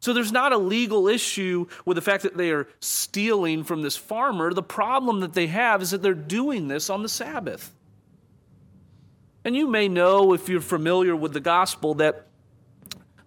So 0.00 0.12
there's 0.12 0.32
not 0.32 0.52
a 0.52 0.58
legal 0.58 1.06
issue 1.06 1.66
with 1.84 1.94
the 1.94 2.00
fact 2.00 2.24
that 2.24 2.36
they 2.36 2.50
are 2.50 2.68
stealing 2.80 3.62
from 3.62 3.82
this 3.82 3.96
farmer. 3.96 4.52
The 4.52 4.62
problem 4.62 5.20
that 5.20 5.32
they 5.32 5.46
have 5.46 5.80
is 5.82 5.92
that 5.92 6.02
they're 6.02 6.14
doing 6.14 6.68
this 6.68 6.90
on 6.90 7.02
the 7.02 7.08
Sabbath. 7.08 7.72
And 9.44 9.56
you 9.56 9.68
may 9.68 9.88
know 9.88 10.34
if 10.34 10.48
you're 10.48 10.60
familiar 10.60 11.14
with 11.14 11.32
the 11.32 11.40
gospel 11.40 11.94
that 11.94 12.26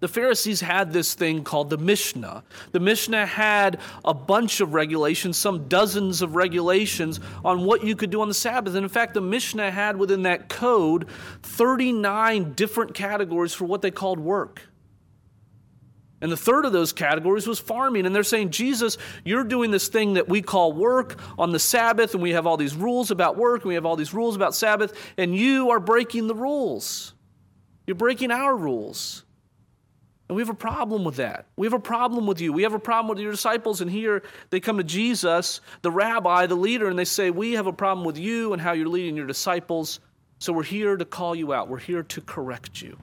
the 0.05 0.13
Pharisees 0.13 0.61
had 0.61 0.93
this 0.93 1.15
thing 1.15 1.43
called 1.43 1.71
the 1.71 1.79
Mishnah. 1.79 2.43
The 2.73 2.79
Mishnah 2.79 3.25
had 3.25 3.79
a 4.03 4.13
bunch 4.13 4.61
of 4.61 4.75
regulations, 4.75 5.35
some 5.35 5.67
dozens 5.67 6.21
of 6.21 6.35
regulations 6.35 7.19
on 7.43 7.65
what 7.65 7.83
you 7.83 7.95
could 7.95 8.11
do 8.11 8.21
on 8.21 8.27
the 8.27 8.35
Sabbath. 8.35 8.75
And 8.75 8.83
in 8.83 8.89
fact, 8.89 9.15
the 9.15 9.21
Mishnah 9.21 9.71
had 9.71 9.97
within 9.97 10.21
that 10.21 10.47
code 10.47 11.07
39 11.41 12.53
different 12.53 12.93
categories 12.93 13.51
for 13.55 13.65
what 13.65 13.81
they 13.81 13.89
called 13.89 14.19
work. 14.19 14.61
And 16.21 16.31
the 16.31 16.37
third 16.37 16.65
of 16.65 16.71
those 16.71 16.93
categories 16.93 17.47
was 17.47 17.57
farming. 17.57 18.05
And 18.05 18.15
they're 18.15 18.21
saying, 18.21 18.51
Jesus, 18.51 18.99
you're 19.23 19.43
doing 19.43 19.71
this 19.71 19.87
thing 19.87 20.13
that 20.13 20.29
we 20.29 20.43
call 20.43 20.71
work 20.71 21.19
on 21.39 21.51
the 21.51 21.57
Sabbath, 21.57 22.13
and 22.13 22.21
we 22.21 22.33
have 22.33 22.45
all 22.45 22.57
these 22.57 22.75
rules 22.75 23.09
about 23.09 23.37
work, 23.37 23.63
and 23.63 23.69
we 23.69 23.73
have 23.73 23.87
all 23.87 23.95
these 23.95 24.13
rules 24.13 24.35
about 24.35 24.53
Sabbath, 24.53 24.95
and 25.17 25.35
you 25.35 25.71
are 25.71 25.79
breaking 25.79 26.27
the 26.27 26.35
rules. 26.35 27.15
You're 27.87 27.95
breaking 27.95 28.29
our 28.29 28.55
rules. 28.55 29.24
And 30.27 30.35
we 30.35 30.41
have 30.41 30.49
a 30.49 30.55
problem 30.55 31.03
with 31.03 31.17
that. 31.17 31.45
We 31.55 31.67
have 31.67 31.73
a 31.73 31.79
problem 31.79 32.25
with 32.25 32.41
you. 32.41 32.51
We 32.51 32.63
have 32.63 32.73
a 32.73 32.79
problem 32.79 33.09
with 33.09 33.19
your 33.19 33.31
disciples. 33.31 33.81
And 33.81 33.91
here 33.91 34.23
they 34.49 34.59
come 34.59 34.77
to 34.77 34.83
Jesus, 34.83 35.61
the 35.83 35.91
rabbi, 35.91 36.47
the 36.47 36.55
leader, 36.55 36.87
and 36.87 36.97
they 36.97 37.05
say, 37.05 37.29
We 37.29 37.53
have 37.53 37.67
a 37.67 37.73
problem 37.73 38.05
with 38.05 38.17
you 38.17 38.51
and 38.51 38.61
how 38.61 38.71
you're 38.71 38.87
leading 38.87 39.15
your 39.15 39.27
disciples. 39.27 39.99
So 40.39 40.51
we're 40.51 40.63
here 40.63 40.97
to 40.97 41.05
call 41.05 41.35
you 41.35 41.53
out. 41.53 41.69
We're 41.69 41.77
here 41.77 42.03
to 42.03 42.21
correct 42.21 42.81
you. 42.81 42.97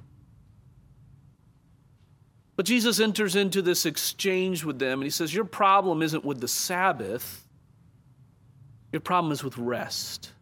But 2.56 2.66
Jesus 2.66 3.00
enters 3.00 3.36
into 3.36 3.62
this 3.62 3.86
exchange 3.86 4.64
with 4.64 4.78
them 4.78 5.00
and 5.00 5.04
he 5.04 5.10
says, 5.10 5.32
Your 5.32 5.44
problem 5.44 6.02
isn't 6.02 6.24
with 6.24 6.40
the 6.40 6.48
Sabbath, 6.48 7.46
your 8.92 9.00
problem 9.00 9.32
is 9.32 9.44
with 9.44 9.56
rest. 9.58 10.32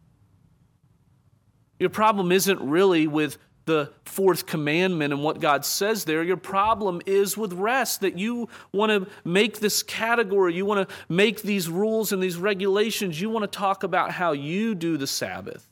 Your 1.79 1.89
problem 1.89 2.31
isn't 2.31 2.61
really 2.61 3.07
with 3.07 3.39
the 3.71 3.89
fourth 4.03 4.45
commandment 4.45 5.13
and 5.13 5.23
what 5.23 5.39
God 5.39 5.63
says 5.63 6.03
there. 6.03 6.21
Your 6.23 6.35
problem 6.35 7.01
is 7.05 7.37
with 7.37 7.53
rest, 7.53 8.01
that 8.01 8.17
you 8.17 8.49
want 8.73 8.91
to 8.91 9.09
make 9.23 9.59
this 9.59 9.81
category, 9.81 10.53
you 10.53 10.65
want 10.65 10.89
to 10.89 10.95
make 11.07 11.41
these 11.41 11.69
rules 11.69 12.11
and 12.11 12.21
these 12.21 12.35
regulations, 12.35 13.21
you 13.21 13.29
want 13.29 13.49
to 13.49 13.57
talk 13.57 13.83
about 13.83 14.11
how 14.11 14.33
you 14.33 14.75
do 14.75 14.97
the 14.97 15.07
Sabbath 15.07 15.67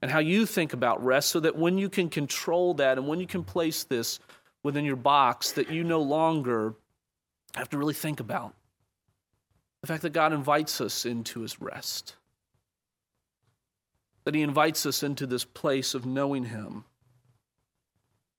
and 0.00 0.10
how 0.10 0.20
you 0.20 0.46
think 0.46 0.72
about 0.72 1.04
rest 1.04 1.30
so 1.30 1.40
that 1.40 1.56
when 1.56 1.76
you 1.76 1.88
can 1.88 2.08
control 2.08 2.74
that 2.74 2.98
and 2.98 3.08
when 3.08 3.18
you 3.18 3.26
can 3.26 3.42
place 3.42 3.82
this 3.82 4.20
within 4.62 4.84
your 4.84 4.96
box 4.96 5.52
that 5.52 5.70
you 5.70 5.82
no 5.82 6.00
longer 6.00 6.74
have 7.56 7.68
to 7.70 7.78
really 7.78 7.94
think 7.94 8.20
about 8.20 8.54
the 9.80 9.88
fact 9.88 10.02
that 10.02 10.12
God 10.12 10.32
invites 10.32 10.80
us 10.80 11.04
into 11.04 11.40
his 11.40 11.60
rest. 11.60 12.14
That 14.26 14.34
he 14.34 14.42
invites 14.42 14.84
us 14.84 15.02
into 15.02 15.26
this 15.26 15.44
place 15.44 15.94
of 15.94 16.04
knowing 16.04 16.44
him, 16.44 16.84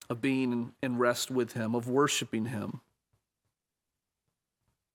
of 0.08 0.22
being 0.22 0.74
in 0.84 0.98
rest 1.00 1.32
with 1.32 1.54
him, 1.54 1.74
of 1.74 1.90
worshiping 1.90 2.46
him. 2.46 2.82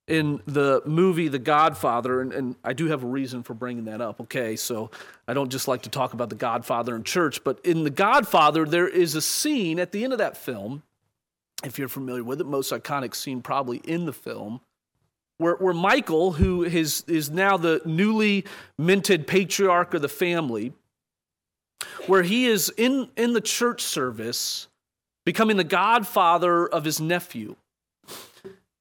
In 0.07 0.41
the 0.47 0.83
movie 0.87 1.27
The 1.27 1.41
Godfather, 1.41 2.21
and, 2.21 2.33
and 2.33 2.57
I 2.63 2.73
do 2.73 2.87
have 2.87 3.03
a 3.03 3.09
reason 3.09 3.43
for 3.43 3.55
bringing 3.55 3.87
that 3.87 4.01
up, 4.01 4.21
okay? 4.21 4.55
So 4.55 4.93
I 5.27 5.35
don't 5.35 5.51
just 5.51 5.67
like 5.67 5.83
to 5.83 5.91
talk 5.91 6.13
about 6.13 6.31
The 6.31 6.37
Godfather 6.37 6.95
in 6.95 7.03
church, 7.03 7.43
but 7.43 7.59
in 7.65 7.83
The 7.83 7.91
Godfather, 7.91 8.65
there 8.65 8.87
is 8.87 9.17
a 9.17 9.23
scene 9.23 9.81
at 9.81 9.91
the 9.91 10.05
end 10.05 10.13
of 10.13 10.21
that 10.21 10.37
film 10.37 10.85
if 11.65 11.79
you're 11.79 11.89
familiar 11.89 12.25
with 12.25 12.41
it, 12.41 12.47
most 12.47 12.73
iconic 12.73 13.15
scene 13.15 13.41
probably 13.41 13.79
in 13.79 14.05
the 14.05 14.13
film, 14.13 14.61
where, 15.39 15.55
where 15.57 15.75
Michael, 15.75 16.33
who 16.33 16.65
is, 16.65 17.05
is 17.07 17.31
now 17.31 17.57
the 17.57 17.81
newly 17.85 18.45
minted 18.79 19.27
patriarch 19.27 19.95
of 19.95 20.03
the 20.03 20.09
family, 20.09 20.73
where 22.07 22.23
he 22.23 22.47
is 22.47 22.73
in, 22.77 23.11
in 23.17 23.33
the 23.33 23.41
church 23.41 23.83
service 23.83 24.69
becoming 25.25 25.57
the 25.57 25.65
godfather 25.65 26.67
of 26.67 26.85
his 26.85 27.01
nephew. 27.01 27.57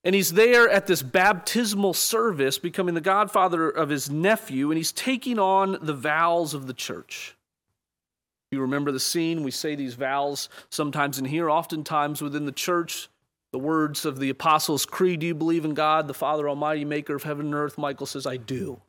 And 0.03 0.15
he's 0.15 0.33
there 0.33 0.67
at 0.67 0.87
this 0.87 1.03
baptismal 1.03 1.93
service, 1.93 2.57
becoming 2.57 2.95
the 2.95 3.01
godfather 3.01 3.69
of 3.69 3.89
his 3.89 4.09
nephew, 4.09 4.71
and 4.71 4.77
he's 4.77 4.91
taking 4.91 5.37
on 5.37 5.77
the 5.81 5.93
vows 5.93 6.55
of 6.55 6.65
the 6.65 6.73
church. 6.73 7.35
You 8.51 8.61
remember 8.61 8.91
the 8.91 8.99
scene? 8.99 9.43
We 9.43 9.51
say 9.51 9.75
these 9.75 9.93
vows 9.93 10.49
sometimes 10.69 11.19
in 11.19 11.25
here, 11.25 11.49
oftentimes 11.49 12.21
within 12.21 12.45
the 12.45 12.51
church. 12.51 13.09
The 13.51 13.59
words 13.59 14.05
of 14.05 14.19
the 14.19 14.29
Apostles' 14.29 14.85
Creed 14.85 15.19
Do 15.19 15.27
you 15.27 15.35
believe 15.35 15.65
in 15.65 15.73
God, 15.73 16.07
the 16.07 16.13
Father 16.13 16.49
Almighty, 16.49 16.83
maker 16.83 17.15
of 17.15 17.23
heaven 17.23 17.47
and 17.47 17.55
earth? 17.55 17.77
Michael 17.77 18.05
says, 18.05 18.25
I 18.25 18.37
do. 18.37 18.81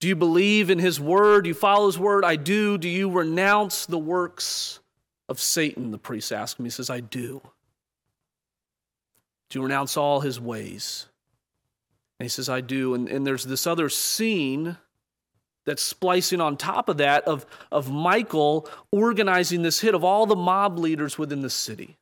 Do 0.00 0.08
you 0.08 0.16
believe 0.16 0.70
in 0.70 0.78
his 0.78 0.98
word? 0.98 1.44
Do 1.44 1.48
you 1.48 1.54
follow 1.54 1.86
his 1.86 1.98
word? 1.98 2.24
I 2.24 2.36
do. 2.36 2.78
Do 2.78 2.88
you 2.88 3.10
renounce 3.10 3.84
the 3.84 3.98
works 3.98 4.80
of 5.28 5.38
Satan? 5.38 5.90
The 5.90 5.98
priest 5.98 6.32
asks 6.32 6.58
him. 6.58 6.64
He 6.64 6.70
says, 6.70 6.88
I 6.88 7.00
do. 7.00 7.42
Do 9.50 9.58
you 9.58 9.62
renounce 9.62 9.96
all 9.96 10.20
his 10.20 10.40
ways? 10.40 11.06
And 12.18 12.24
he 12.24 12.30
says, 12.30 12.48
I 12.48 12.62
do. 12.62 12.94
And, 12.94 13.08
and 13.08 13.26
there's 13.26 13.44
this 13.44 13.66
other 13.66 13.90
scene 13.90 14.78
that's 15.66 15.82
splicing 15.82 16.40
on 16.40 16.56
top 16.56 16.88
of 16.88 16.96
that 16.96 17.24
of, 17.24 17.44
of 17.70 17.90
Michael 17.90 18.68
organizing 18.90 19.62
this 19.62 19.80
hit 19.80 19.94
of 19.94 20.02
all 20.02 20.24
the 20.24 20.36
mob 20.36 20.78
leaders 20.78 21.18
within 21.18 21.42
the 21.42 21.50
city. 21.50 21.98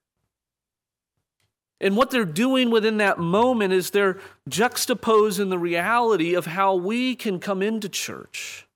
And 1.80 1.96
what 1.96 2.10
they're 2.10 2.24
doing 2.24 2.70
within 2.70 2.96
that 2.96 3.18
moment 3.18 3.72
is 3.72 3.90
they're 3.90 4.18
juxtaposing 4.50 5.50
the 5.50 5.58
reality 5.58 6.34
of 6.34 6.46
how 6.46 6.74
we 6.74 7.14
can 7.14 7.38
come 7.38 7.62
into 7.62 7.88
church. 7.88 8.66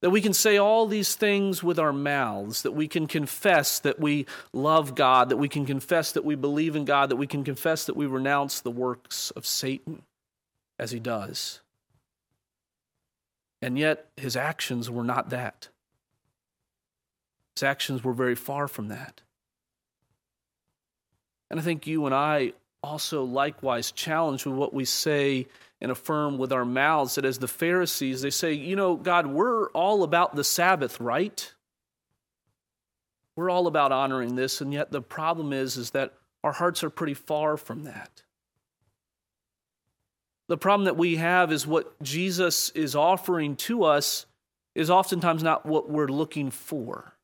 That 0.00 0.08
we 0.08 0.22
can 0.22 0.32
say 0.32 0.56
all 0.56 0.86
these 0.86 1.14
things 1.14 1.62
with 1.62 1.78
our 1.78 1.92
mouths, 1.92 2.62
that 2.62 2.72
we 2.72 2.88
can 2.88 3.06
confess 3.06 3.80
that 3.80 4.00
we 4.00 4.24
love 4.54 4.94
God, 4.94 5.28
that 5.28 5.36
we 5.36 5.48
can 5.48 5.66
confess 5.66 6.12
that 6.12 6.24
we 6.24 6.36
believe 6.36 6.74
in 6.74 6.86
God, 6.86 7.10
that 7.10 7.16
we 7.16 7.26
can 7.26 7.44
confess 7.44 7.84
that 7.84 7.96
we 7.96 8.06
renounce 8.06 8.60
the 8.60 8.70
works 8.70 9.30
of 9.32 9.44
Satan 9.44 10.02
as 10.78 10.90
he 10.90 11.00
does. 11.00 11.60
And 13.60 13.78
yet, 13.78 14.06
his 14.16 14.36
actions 14.36 14.90
were 14.90 15.04
not 15.04 15.28
that. 15.28 15.68
His 17.56 17.62
actions 17.62 18.02
were 18.02 18.14
very 18.14 18.34
far 18.34 18.68
from 18.68 18.88
that. 18.88 19.20
And 21.50 21.58
I 21.58 21.62
think 21.62 21.86
you 21.86 22.06
and 22.06 22.14
I 22.14 22.52
also 22.82 23.24
likewise 23.24 23.92
challenge 23.92 24.46
with 24.46 24.54
what 24.54 24.72
we 24.72 24.84
say 24.84 25.46
and 25.80 25.90
affirm 25.90 26.38
with 26.38 26.52
our 26.52 26.64
mouths 26.64 27.16
that 27.16 27.24
as 27.24 27.38
the 27.38 27.48
Pharisees, 27.48 28.22
they 28.22 28.30
say, 28.30 28.52
you 28.52 28.76
know, 28.76 28.96
God, 28.96 29.26
we're 29.26 29.70
all 29.70 30.02
about 30.02 30.36
the 30.36 30.44
Sabbath, 30.44 31.00
right? 31.00 31.52
We're 33.36 33.50
all 33.50 33.66
about 33.66 33.92
honoring 33.92 34.36
this, 34.36 34.60
and 34.60 34.72
yet 34.72 34.90
the 34.90 35.00
problem 35.00 35.52
is, 35.52 35.76
is 35.76 35.90
that 35.90 36.14
our 36.44 36.52
hearts 36.52 36.84
are 36.84 36.90
pretty 36.90 37.14
far 37.14 37.56
from 37.56 37.84
that. 37.84 38.22
The 40.48 40.58
problem 40.58 40.86
that 40.86 40.96
we 40.96 41.16
have 41.16 41.52
is 41.52 41.66
what 41.66 42.00
Jesus 42.02 42.70
is 42.70 42.96
offering 42.96 43.56
to 43.56 43.84
us 43.84 44.26
is 44.74 44.90
oftentimes 44.90 45.42
not 45.42 45.64
what 45.64 45.88
we're 45.88 46.08
looking 46.08 46.50
for. 46.50 47.14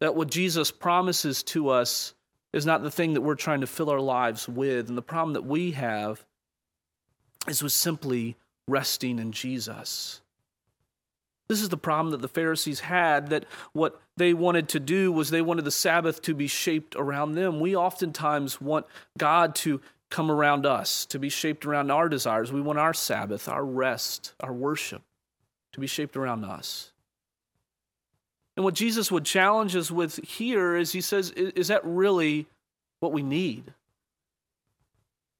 That 0.00 0.14
what 0.14 0.30
Jesus 0.30 0.70
promises 0.70 1.42
to 1.44 1.68
us 1.68 2.14
is 2.52 2.66
not 2.66 2.82
the 2.82 2.90
thing 2.90 3.14
that 3.14 3.20
we're 3.20 3.34
trying 3.34 3.60
to 3.60 3.66
fill 3.66 3.90
our 3.90 4.00
lives 4.00 4.48
with. 4.48 4.88
And 4.88 4.96
the 4.96 5.02
problem 5.02 5.34
that 5.34 5.44
we 5.44 5.72
have 5.72 6.24
is 7.46 7.62
with 7.62 7.72
simply 7.72 8.36
resting 8.66 9.18
in 9.18 9.32
Jesus. 9.32 10.20
This 11.48 11.62
is 11.62 11.70
the 11.70 11.78
problem 11.78 12.12
that 12.12 12.20
the 12.20 12.28
Pharisees 12.28 12.80
had 12.80 13.30
that 13.30 13.46
what 13.72 14.00
they 14.16 14.34
wanted 14.34 14.68
to 14.70 14.80
do 14.80 15.10
was 15.10 15.30
they 15.30 15.40
wanted 15.40 15.64
the 15.64 15.70
Sabbath 15.70 16.20
to 16.22 16.34
be 16.34 16.46
shaped 16.46 16.94
around 16.94 17.34
them. 17.34 17.58
We 17.58 17.74
oftentimes 17.74 18.60
want 18.60 18.84
God 19.16 19.54
to 19.56 19.80
come 20.10 20.30
around 20.30 20.66
us, 20.66 21.06
to 21.06 21.18
be 21.18 21.30
shaped 21.30 21.64
around 21.64 21.90
our 21.90 22.08
desires. 22.08 22.52
We 22.52 22.60
want 22.60 22.78
our 22.78 22.94
Sabbath, 22.94 23.48
our 23.48 23.64
rest, 23.64 24.34
our 24.40 24.52
worship 24.52 25.02
to 25.72 25.80
be 25.80 25.86
shaped 25.86 26.16
around 26.16 26.44
us. 26.44 26.92
And 28.58 28.64
what 28.64 28.74
Jesus 28.74 29.10
would 29.10 29.24
challenge 29.24 29.74
us 29.74 29.90
with 29.90 30.16
here 30.22 30.76
is 30.76 30.92
he 30.92 31.00
says, 31.00 31.30
is 31.30 31.68
that 31.68 31.80
really 31.84 32.46
what 33.00 33.12
we 33.12 33.22
need? 33.22 33.72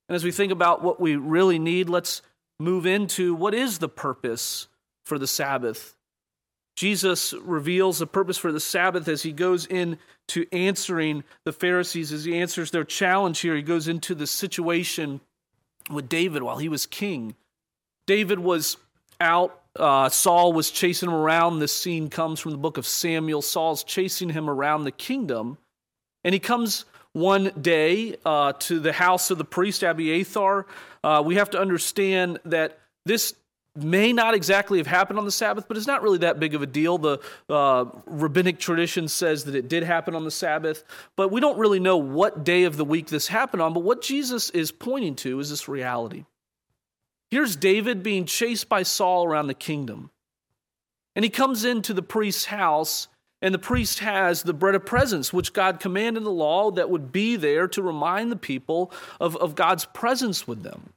And 0.09 0.17
as 0.17 0.25
we 0.25 0.33
think 0.33 0.53
about 0.53 0.83
what 0.83 0.99
we 0.99 1.17
really 1.17 1.59
need, 1.59 1.91
let's 1.91 2.23
move 2.59 2.87
into 2.87 3.35
what 3.35 3.53
is 3.53 3.79
the 3.79 3.91
purpose 3.91 4.69
for 5.05 5.19
the 5.19 5.27
Sabbath 5.27 5.95
Jesus 6.79 7.35
reveals 7.43 7.99
the 7.99 8.07
purpose 8.07 8.39
for 8.39 8.53
the 8.53 8.61
Sabbath 8.61 9.09
as 9.09 9.25
he 9.25 9.33
goes 9.33 9.67
into 9.67 10.47
answering 10.53 11.25
the 11.45 11.53
Pharisees, 11.53 12.13
as 12.13 12.25
he 12.25 12.39
answers 12.39 12.71
their 12.71 12.85
challenge 12.85 13.41
here. 13.41 13.57
He 13.57 13.63
goes 13.63 13.89
into 13.89 14.15
the 14.15 14.29
situation 14.29 15.21
with 15.91 16.09
David 16.09 16.45
while 16.45 16.59
he 16.59 16.69
was 16.69 16.87
king. 16.87 17.35
David 18.07 18.39
was 18.39 18.77
out, 19.21 19.61
uh, 19.79 20.09
Saul 20.09 20.53
was 20.53 20.71
chasing 20.71 21.09
him 21.09 21.15
around. 21.15 21.59
This 21.59 21.75
scene 21.75 22.11
comes 22.11 22.41
from 22.41 22.53
the 22.53 22.59
book 22.59 22.79
of 22.79 22.87
Samuel. 22.87 23.43
Saul's 23.43 23.85
chasing 23.85 24.31
him 24.31 24.49
around 24.49 24.85
the 24.85 24.93
kingdom, 24.93 25.59
and 26.25 26.33
he 26.33 26.41
comes 26.41 26.85
one 27.13 27.51
day 27.61 28.17
uh, 28.25 28.53
to 28.61 28.79
the 28.81 28.93
house 28.93 29.31
of 29.31 29.39
the 29.39 29.45
priest 29.45 29.83
Abiathar. 29.83 30.67
Uh, 31.03 31.23
we 31.25 31.37
have 31.37 31.51
to 31.51 31.59
understand 31.59 32.39
that 32.45 32.79
this 33.05 33.35
may 33.75 34.13
not 34.13 34.35
exactly 34.35 34.79
have 34.79 34.87
happened 34.87 35.19
on 35.19 35.25
the 35.25 35.31
Sabbath, 35.31 35.67
but 35.69 35.77
it's 35.77 35.87
not 35.87 36.03
really 36.03 36.19
that 36.19 36.41
big 36.41 36.55
of 36.55 36.63
a 36.63 36.67
deal. 36.67 36.99
The 36.99 37.21
uh, 37.49 37.87
rabbinic 38.07 38.59
tradition 38.59 39.09
says 39.09 39.45
that 39.45 39.55
it 39.55 39.69
did 39.69 39.85
happen 39.85 40.15
on 40.15 40.25
the 40.25 40.31
Sabbath, 40.31 40.85
but 41.17 41.31
we 41.31 41.41
don't 41.41 41.59
really 41.59 41.81
know 41.81 41.97
what 41.97 42.45
day 42.45 42.65
of 42.65 42.77
the 42.77 42.85
week 42.85 43.07
this 43.07 43.29
happened 43.29 43.63
on. 43.63 43.73
But 43.73 43.85
what 43.85 44.03
Jesus 44.03 44.51
is 44.51 44.73
pointing 44.73 45.15
to 45.17 45.39
is 45.41 45.51
this 45.51 45.69
reality. 45.69 46.25
Here's 47.31 47.57
David 47.57 48.03
being 48.03 48.25
chased 48.25 48.69
by 48.69 48.83
Saul 48.83 49.27
around 49.27 49.49
the 49.49 49.55
kingdom. 49.55 50.11
And 51.15 51.25
he 51.25 51.31
comes 51.31 51.65
into 51.65 51.93
the 51.93 52.03
priest's 52.03 52.47
house, 52.47 53.09
And 53.41 53.55
the 53.55 53.59
priest 53.59 54.01
has 54.01 54.43
the 54.43 54.53
bread 54.53 54.75
of 54.75 54.85
presence, 54.85 55.33
which 55.33 55.53
God 55.53 55.79
commanded 55.79 56.25
the 56.25 56.31
law 56.31 56.73
that 56.73 56.91
would 56.91 57.13
be 57.13 57.37
there 57.37 57.69
to 57.69 57.83
remind 57.83 58.33
the 58.33 58.37
people 58.37 58.93
of, 59.21 59.37
of 59.37 59.55
God's 59.55 59.85
presence 59.85 60.49
with 60.49 60.63
them. 60.63 60.93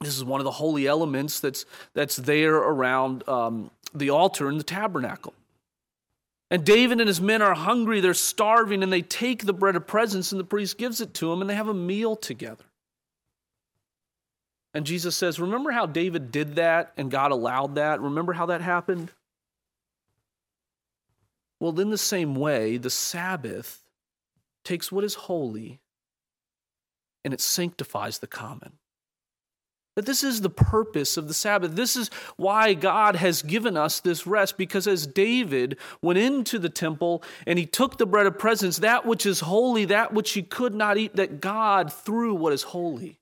This 0.00 0.16
is 0.16 0.24
one 0.24 0.40
of 0.40 0.44
the 0.44 0.50
holy 0.52 0.86
elements 0.86 1.40
that's, 1.40 1.66
that's 1.92 2.16
there 2.16 2.56
around 2.56 3.28
um, 3.28 3.70
the 3.94 4.08
altar 4.08 4.48
in 4.48 4.56
the 4.56 4.64
tabernacle. 4.64 5.34
And 6.50 6.64
David 6.64 6.98
and 6.98 7.06
his 7.06 7.20
men 7.20 7.42
are 7.42 7.54
hungry, 7.54 8.00
they're 8.00 8.14
starving, 8.14 8.82
and 8.82 8.90
they 8.90 9.02
take 9.02 9.44
the 9.44 9.52
bread 9.52 9.76
of 9.76 9.86
presence, 9.86 10.32
and 10.32 10.40
the 10.40 10.44
priest 10.44 10.78
gives 10.78 11.02
it 11.02 11.12
to 11.14 11.28
them, 11.28 11.42
and 11.42 11.50
they 11.50 11.54
have 11.54 11.68
a 11.68 11.74
meal 11.74 12.16
together. 12.16 12.64
And 14.72 14.86
Jesus 14.86 15.16
says, 15.16 15.40
Remember 15.40 15.70
how 15.70 15.86
David 15.86 16.30
did 16.30 16.56
that 16.56 16.92
and 16.96 17.10
God 17.10 17.32
allowed 17.32 17.74
that? 17.74 18.00
Remember 18.00 18.32
how 18.32 18.46
that 18.46 18.60
happened? 18.60 19.10
Well, 21.58 21.78
in 21.78 21.90
the 21.90 21.98
same 21.98 22.34
way, 22.34 22.76
the 22.78 22.90
Sabbath 22.90 23.82
takes 24.64 24.90
what 24.90 25.04
is 25.04 25.14
holy 25.14 25.80
and 27.24 27.34
it 27.34 27.40
sanctifies 27.40 28.18
the 28.18 28.26
common. 28.26 28.72
That 29.96 30.06
this 30.06 30.24
is 30.24 30.40
the 30.40 30.48
purpose 30.48 31.16
of 31.16 31.28
the 31.28 31.34
Sabbath. 31.34 31.72
This 31.72 31.96
is 31.96 32.08
why 32.36 32.74
God 32.74 33.16
has 33.16 33.42
given 33.42 33.76
us 33.76 34.00
this 34.00 34.26
rest, 34.26 34.56
because 34.56 34.86
as 34.86 35.06
David 35.06 35.76
went 36.00 36.18
into 36.18 36.58
the 36.58 36.70
temple 36.70 37.22
and 37.46 37.58
he 37.58 37.66
took 37.66 37.98
the 37.98 38.06
bread 38.06 38.26
of 38.26 38.38
presence, 38.38 38.78
that 38.78 39.04
which 39.04 39.26
is 39.26 39.40
holy, 39.40 39.84
that 39.86 40.14
which 40.14 40.30
he 40.30 40.42
could 40.42 40.74
not 40.74 40.96
eat, 40.96 41.16
that 41.16 41.40
God, 41.40 41.92
through 41.92 42.34
what 42.34 42.52
is 42.52 42.62
holy, 42.62 43.19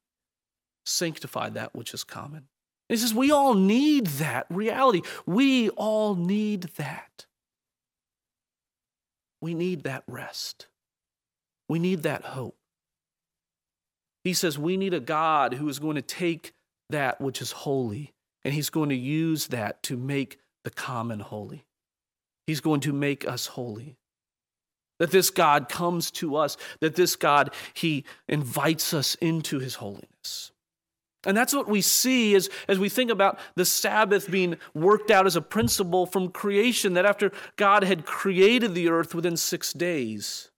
sanctified 0.88 1.54
that 1.54 1.74
which 1.74 1.94
is 1.94 2.04
common. 2.04 2.48
He 2.88 2.96
says, 2.96 3.14
We 3.14 3.30
all 3.30 3.54
need 3.54 4.06
that 4.06 4.46
reality. 4.48 5.02
We 5.26 5.68
all 5.70 6.14
need 6.14 6.62
that. 6.76 7.26
We 9.40 9.54
need 9.54 9.84
that 9.84 10.04
rest. 10.06 10.66
We 11.68 11.78
need 11.78 12.02
that 12.02 12.24
hope. 12.24 12.56
He 14.24 14.34
says 14.34 14.58
we 14.58 14.76
need 14.76 14.94
a 14.94 15.00
God 15.00 15.54
who 15.54 15.68
is 15.68 15.78
going 15.78 15.96
to 15.96 16.02
take 16.02 16.52
that 16.90 17.20
which 17.20 17.40
is 17.40 17.52
holy 17.52 18.12
and 18.44 18.52
he's 18.54 18.70
going 18.70 18.88
to 18.88 18.96
use 18.96 19.48
that 19.48 19.82
to 19.84 19.96
make 19.96 20.38
the 20.64 20.70
common 20.70 21.20
holy. 21.20 21.64
He's 22.46 22.60
going 22.60 22.80
to 22.80 22.92
make 22.92 23.26
us 23.26 23.46
holy. 23.46 23.96
That 24.98 25.12
this 25.12 25.30
God 25.30 25.68
comes 25.68 26.10
to 26.12 26.36
us, 26.36 26.56
that 26.80 26.96
this 26.96 27.14
God, 27.14 27.54
he 27.72 28.04
invites 28.28 28.92
us 28.92 29.14
into 29.16 29.60
his 29.60 29.76
holiness. 29.76 30.50
And 31.26 31.36
that's 31.36 31.54
what 31.54 31.68
we 31.68 31.80
see 31.80 32.34
as, 32.34 32.48
as 32.68 32.78
we 32.78 32.88
think 32.88 33.10
about 33.10 33.38
the 33.56 33.64
Sabbath 33.64 34.30
being 34.30 34.56
worked 34.74 35.10
out 35.10 35.26
as 35.26 35.36
a 35.36 35.42
principle 35.42 36.06
from 36.06 36.30
creation, 36.30 36.94
that 36.94 37.06
after 37.06 37.32
God 37.56 37.82
had 37.82 38.06
created 38.06 38.74
the 38.74 38.88
earth 38.88 39.14
within 39.14 39.36
six 39.36 39.72
days, 39.72 40.50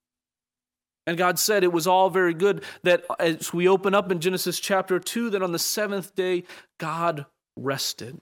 and 1.06 1.16
God 1.16 1.38
said 1.38 1.64
it 1.64 1.72
was 1.72 1.86
all 1.86 2.10
very 2.10 2.34
good, 2.34 2.62
that 2.82 3.04
as 3.18 3.52
we 3.54 3.66
open 3.66 3.94
up 3.94 4.12
in 4.12 4.20
Genesis 4.20 4.60
chapter 4.60 5.00
2, 5.00 5.30
that 5.30 5.42
on 5.42 5.52
the 5.52 5.58
seventh 5.58 6.14
day, 6.14 6.44
God 6.78 7.24
rested. 7.56 8.20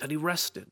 That 0.00 0.10
He 0.10 0.16
rested. 0.16 0.66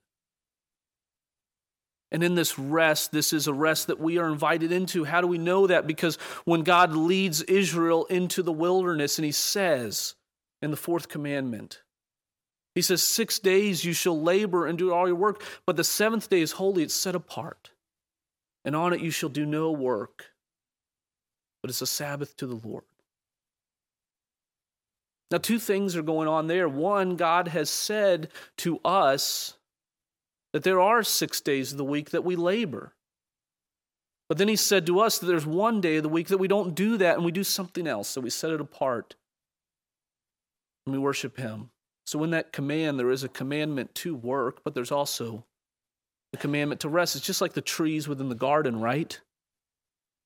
And 2.11 2.23
in 2.23 2.35
this 2.35 2.59
rest, 2.59 3.13
this 3.13 3.33
is 3.33 3.47
a 3.47 3.53
rest 3.53 3.89
that 3.89 4.01
we 4.01 4.19
are 4.19 4.29
invited 4.29 4.73
into. 4.73 5.05
How 5.05 5.21
do 5.21 5.27
we 5.27 5.39
know 5.39 5.67
that? 5.67 5.87
Because 5.87 6.17
when 6.45 6.63
God 6.63 6.93
leads 6.93 7.43
Israel 7.43 8.07
into 8.07 8.43
the 8.43 8.53
wilderness 8.53 9.19
and 9.19 9.27
he 9.27 9.33
says 9.33 10.15
in 10.63 10.71
the 10.71 10.77
fourth 10.77 11.09
commandment, 11.09 11.83
he 12.75 12.81
says, 12.81 13.03
Six 13.03 13.39
days 13.39 13.85
you 13.85 13.93
shall 13.93 14.19
labor 14.19 14.67
and 14.67 14.79
do 14.79 14.93
all 14.93 15.07
your 15.07 15.17
work, 15.17 15.43
but 15.67 15.77
the 15.77 15.85
seventh 15.85 16.31
day 16.31 16.41
is 16.41 16.53
holy, 16.53 16.83
it's 16.83 16.95
set 16.95 17.15
apart. 17.15 17.73
And 18.65 18.75
on 18.75 18.93
it 18.93 19.01
you 19.01 19.11
shall 19.11 19.29
do 19.29 19.45
no 19.45 19.71
work, 19.71 20.27
but 21.63 21.71
it's 21.71 21.83
a 21.83 21.87
Sabbath 21.87 22.37
to 22.39 22.47
the 22.47 22.61
Lord. 22.67 22.85
Now, 25.31 25.39
two 25.39 25.59
things 25.59 25.95
are 25.95 26.03
going 26.03 26.27
on 26.27 26.47
there. 26.47 26.69
One, 26.69 27.17
God 27.17 27.49
has 27.49 27.69
said 27.69 28.29
to 28.59 28.79
us, 28.83 29.58
that 30.59 30.65
there 30.65 30.81
are 30.81 31.05
six 31.05 31.41
days 31.41 31.71
of 31.71 31.79
the 31.79 31.85
week 31.85 32.11
that 32.11 32.25
we 32.25 32.35
labor. 32.35 32.93
But 34.29 34.39
then 34.39 34.49
he 34.49 34.57
said 34.57 34.87
to 34.87 34.99
us 34.99 35.21
that 35.21 35.27
there's 35.27 35.47
one 35.47 35.81
day 35.81 35.99
of 35.99 36.03
the 36.03 36.09
week 36.09 36.27
that 36.27 36.39
we 36.39 36.49
don't 36.49 36.75
do 36.75 36.97
that 36.97 37.15
and 37.15 37.25
we 37.25 37.31
do 37.31 37.45
something 37.45 37.87
else. 37.87 38.09
So 38.09 38.21
we 38.21 38.29
set 38.29 38.51
it 38.51 38.61
apart 38.61 39.15
and 40.85 40.93
we 40.93 40.99
worship 40.99 41.37
him. 41.37 41.71
So 42.07 42.25
in 42.25 42.31
that 42.31 42.53
command, 42.53 42.99
there 42.99 43.13
is 43.13 43.23
a 43.23 43.29
commandment 43.29 43.95
to 43.97 44.17
work, 44.17 44.63
but 44.65 44.75
there's 44.75 44.91
also 44.91 45.45
the 46.33 46.39
commandment 46.39 46.81
to 46.81 46.89
rest. 46.89 47.15
It's 47.15 47.25
just 47.25 47.41
like 47.41 47.53
the 47.53 47.61
trees 47.61 48.09
within 48.09 48.29
the 48.29 48.35
garden, 48.35 48.81
right? 48.81 49.21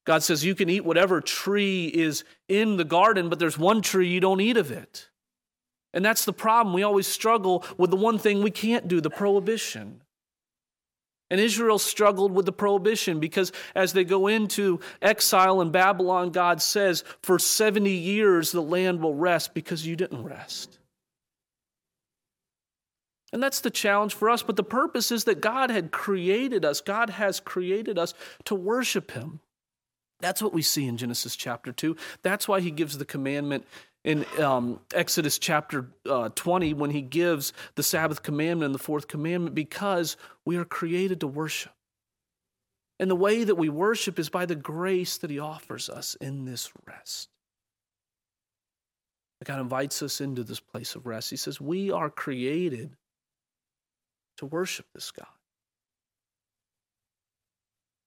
God 0.07 0.23
says 0.23 0.47
you 0.47 0.55
can 0.55 0.71
eat 0.71 0.87
whatever 0.87 1.21
tree 1.21 1.89
is 1.89 2.25
in 2.49 2.79
the 2.79 2.85
garden, 2.85 3.29
but 3.29 3.39
there's 3.39 3.59
one 3.59 3.83
tree 3.83 4.09
you 4.09 4.21
don't 4.21 4.41
eat 4.41 4.57
of 4.57 4.71
it. 4.71 5.11
And 5.93 6.03
that's 6.03 6.25
the 6.25 6.33
problem. 6.33 6.75
We 6.75 6.83
always 6.83 7.07
struggle 7.07 7.67
with 7.77 7.91
the 7.91 7.97
one 7.97 8.19
thing 8.19 8.43
we 8.43 8.51
can't 8.51 8.89
do 8.89 9.03
the 9.03 9.11
prohibition. 9.11 10.02
And 11.33 11.41
Israel 11.41 11.79
struggled 11.79 12.31
with 12.31 12.45
the 12.45 12.53
prohibition 12.53 13.19
because 13.19 13.53
as 13.75 13.95
they 13.95 14.05
go 14.05 14.27
into 14.27 14.81
exile 15.01 15.63
in 15.63 15.71
Babylon, 15.71 16.29
God 16.29 16.61
says, 16.61 17.05
For 17.23 17.39
70 17.39 17.91
years 17.91 18.53
the 18.53 18.61
land 18.61 19.01
will 19.01 19.15
rest 19.15 19.55
because 19.55 19.87
you 19.87 19.97
didn't 19.97 20.25
rest. 20.25 20.79
And 23.33 23.43
that's 23.43 23.63
the 23.63 23.71
challenge 23.71 24.13
for 24.13 24.29
us. 24.29 24.43
But 24.43 24.57
the 24.57 24.63
purpose 24.63 25.11
is 25.11 25.25
that 25.25 25.41
God 25.41 25.71
had 25.71 25.91
created 25.91 26.67
us, 26.67 26.83
God 26.83 27.09
has 27.09 27.41
created 27.41 27.99
us 27.99 28.13
to 28.45 28.55
worship 28.55 29.13
Him. 29.13 29.41
That's 30.21 30.43
what 30.43 30.53
we 30.53 30.61
see 30.61 30.87
in 30.87 30.99
Genesis 30.99 31.35
chapter 31.35 31.73
2. 31.73 31.97
That's 32.23 32.47
why 32.47 32.61
He 32.61 32.71
gives 32.71 32.99
the 32.99 33.07
commandment 33.07 33.65
in 34.05 34.25
um, 34.41 34.81
Exodus 34.95 35.39
chapter 35.39 35.87
uh, 36.09 36.29
20 36.35 36.75
when 36.75 36.91
he 36.91 37.03
gives 37.03 37.53
the 37.77 37.83
Sabbath 37.83 38.23
commandment 38.23 38.67
and 38.67 38.75
the 38.75 38.83
fourth 38.83 39.07
commandment 39.07 39.55
because 39.55 40.17
we 40.45 40.57
are 40.57 40.65
created 40.65 41.21
to 41.21 41.27
worship. 41.27 41.73
And 42.99 43.11
the 43.11 43.17
way 43.17 43.45
that 43.45 43.57
we 43.57 43.69
worship 43.69 44.19
is 44.19 44.29
by 44.29 44.47
the 44.47 44.55
grace 44.55 45.19
that 45.19 45.31
he 45.31 45.39
offers 45.39 45.89
us 45.89 46.15
in 46.21 46.45
this 46.45 46.71
rest. 46.87 47.29
God 49.45 49.61
invites 49.61 50.03
us 50.03 50.21
into 50.21 50.45
this 50.45 50.61
place 50.61 50.95
of 50.95 51.07
rest. 51.07 51.31
He 51.31 51.37
says, 51.37 51.61
We 51.61 51.91
are 51.91 52.11
created 52.11 52.97
to 54.37 54.47
worship 54.47 54.87
this 54.95 55.11
God. 55.11 55.27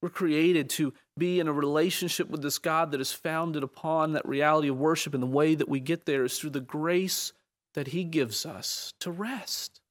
We're 0.05 0.09
created 0.09 0.69
to 0.69 0.93
be 1.17 1.39
in 1.39 1.47
a 1.47 1.51
relationship 1.51 2.29
with 2.29 2.43
this 2.43 2.59
God 2.59 2.91
that 2.91 3.01
is 3.01 3.11
founded 3.11 3.63
upon 3.63 4.11
that 4.11 4.27
reality 4.27 4.67
of 4.67 4.77
worship. 4.77 5.15
And 5.15 5.23
the 5.23 5.25
way 5.25 5.55
that 5.55 5.67
we 5.67 5.79
get 5.79 6.05
there 6.05 6.23
is 6.23 6.37
through 6.37 6.51
the 6.51 6.59
grace 6.59 7.33
that 7.73 7.87
He 7.87 8.03
gives 8.03 8.45
us 8.45 8.93
to 8.99 9.09
rest. 9.09 9.81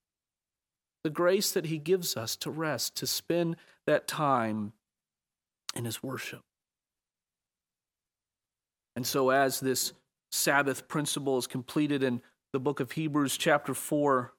The 1.02 1.10
grace 1.10 1.50
that 1.50 1.66
He 1.66 1.78
gives 1.78 2.16
us 2.16 2.36
to 2.36 2.50
rest, 2.52 2.94
to 2.94 3.08
spend 3.08 3.56
that 3.88 4.06
time 4.06 4.72
in 5.74 5.84
His 5.84 6.00
worship. 6.00 6.42
And 8.94 9.04
so, 9.04 9.30
as 9.30 9.58
this 9.58 9.94
Sabbath 10.30 10.86
principle 10.86 11.38
is 11.38 11.48
completed 11.48 12.04
in 12.04 12.22
the 12.52 12.60
book 12.60 12.78
of 12.78 12.92
Hebrews, 12.92 13.36
chapter 13.36 13.74
4, 13.74 14.32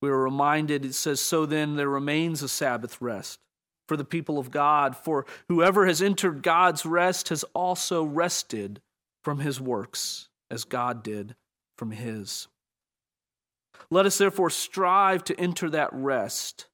we 0.00 0.08
are 0.08 0.16
reminded 0.16 0.86
it 0.86 0.94
says, 0.94 1.20
So 1.20 1.44
then 1.44 1.76
there 1.76 1.90
remains 1.90 2.42
a 2.42 2.48
Sabbath 2.48 3.02
rest 3.02 3.38
for 3.88 3.96
the 3.96 4.04
people 4.04 4.38
of 4.38 4.50
God. 4.50 4.94
For 4.96 5.26
whoever 5.48 5.86
has 5.86 6.00
entered 6.00 6.42
God's 6.42 6.86
rest 6.86 7.30
has 7.30 7.42
also 7.54 8.04
rested 8.04 8.80
from 9.24 9.40
his 9.40 9.60
works, 9.60 10.28
as 10.50 10.64
God 10.64 11.02
did 11.02 11.34
from 11.76 11.90
his. 11.90 12.46
Let 13.90 14.06
us 14.06 14.18
therefore 14.18 14.50
strive 14.50 15.24
to 15.24 15.40
enter 15.40 15.70
that 15.70 15.90
rest, 15.92 16.66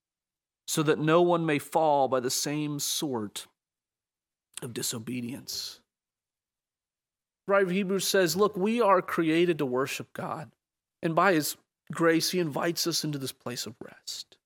so 0.66 0.82
that 0.82 0.98
no 0.98 1.22
one 1.22 1.46
may 1.46 1.58
fall 1.58 2.08
by 2.08 2.20
the 2.20 2.30
same 2.30 2.78
sort 2.80 3.46
of 4.62 4.72
disobedience. 4.72 5.80
Right, 7.46 7.68
Hebrews 7.68 8.06
says, 8.08 8.36
Look, 8.36 8.56
we 8.56 8.80
are 8.80 9.02
created 9.02 9.58
to 9.58 9.66
worship 9.66 10.12
God, 10.12 10.50
and 11.02 11.14
by 11.14 11.34
his 11.34 11.56
grace, 11.92 12.30
he 12.30 12.40
invites 12.40 12.86
us 12.86 13.04
into 13.04 13.18
this 13.18 13.32
place 13.32 13.66
of 13.66 13.74
rest. 13.82 14.38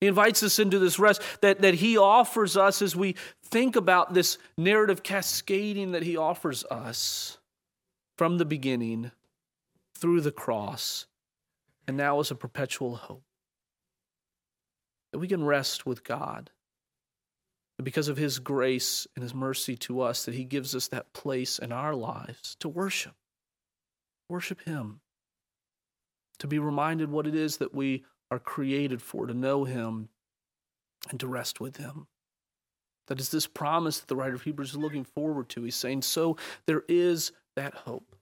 He 0.00 0.06
invites 0.06 0.42
us 0.42 0.58
into 0.58 0.78
this 0.78 0.98
rest 0.98 1.22
that, 1.40 1.60
that 1.60 1.74
He 1.74 1.98
offers 1.98 2.56
us 2.56 2.82
as 2.82 2.94
we 2.94 3.16
think 3.44 3.74
about 3.74 4.14
this 4.14 4.38
narrative 4.56 5.02
cascading 5.02 5.92
that 5.92 6.04
He 6.04 6.16
offers 6.16 6.64
us 6.64 7.38
from 8.16 8.38
the 8.38 8.44
beginning 8.44 9.10
through 9.96 10.20
the 10.20 10.32
cross 10.32 11.06
and 11.86 11.96
now 11.96 12.20
as 12.20 12.30
a 12.30 12.36
perpetual 12.36 12.96
hope. 12.96 13.24
That 15.12 15.18
we 15.18 15.28
can 15.28 15.44
rest 15.44 15.86
with 15.86 16.04
God. 16.04 16.50
Because 17.82 18.08
of 18.08 18.16
His 18.16 18.38
grace 18.38 19.06
and 19.14 19.22
His 19.22 19.34
mercy 19.34 19.76
to 19.78 20.00
us, 20.00 20.24
that 20.24 20.34
He 20.34 20.44
gives 20.44 20.74
us 20.74 20.88
that 20.88 21.12
place 21.12 21.58
in 21.58 21.72
our 21.72 21.94
lives 21.94 22.56
to 22.60 22.68
worship. 22.68 23.14
Worship 24.28 24.62
Him. 24.62 25.00
To 26.40 26.46
be 26.46 26.58
reminded 26.58 27.10
what 27.10 27.26
it 27.26 27.34
is 27.34 27.56
that 27.56 27.74
we 27.74 28.04
are 28.30 28.38
created 28.38 29.02
for, 29.02 29.26
to 29.26 29.34
know 29.34 29.64
Him 29.64 30.08
and 31.10 31.18
to 31.20 31.26
rest 31.26 31.60
with 31.60 31.76
Him. 31.76 32.06
That 33.06 33.20
is 33.20 33.30
this 33.30 33.46
promise 33.46 34.00
that 34.00 34.08
the 34.08 34.16
writer 34.16 34.34
of 34.34 34.42
Hebrews 34.42 34.70
is 34.70 34.76
looking 34.76 35.04
forward 35.04 35.48
to. 35.50 35.62
He's 35.62 35.76
saying, 35.76 36.02
so 36.02 36.36
there 36.66 36.84
is 36.88 37.32
that 37.56 37.74
hope. 37.74 38.14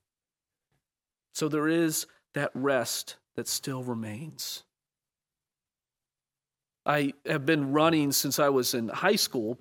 So 1.35 1.49
there 1.49 1.69
is 1.69 2.07
that 2.35 2.51
rest 2.55 3.17
that 3.35 3.49
still 3.49 3.83
remains. 3.83 4.63
I 6.87 7.15
have 7.27 7.45
been 7.45 7.73
running 7.73 8.13
since 8.13 8.39
I 8.39 8.49
was 8.49 8.73
in 8.73 8.89
high 8.89 9.17
school 9.17 9.59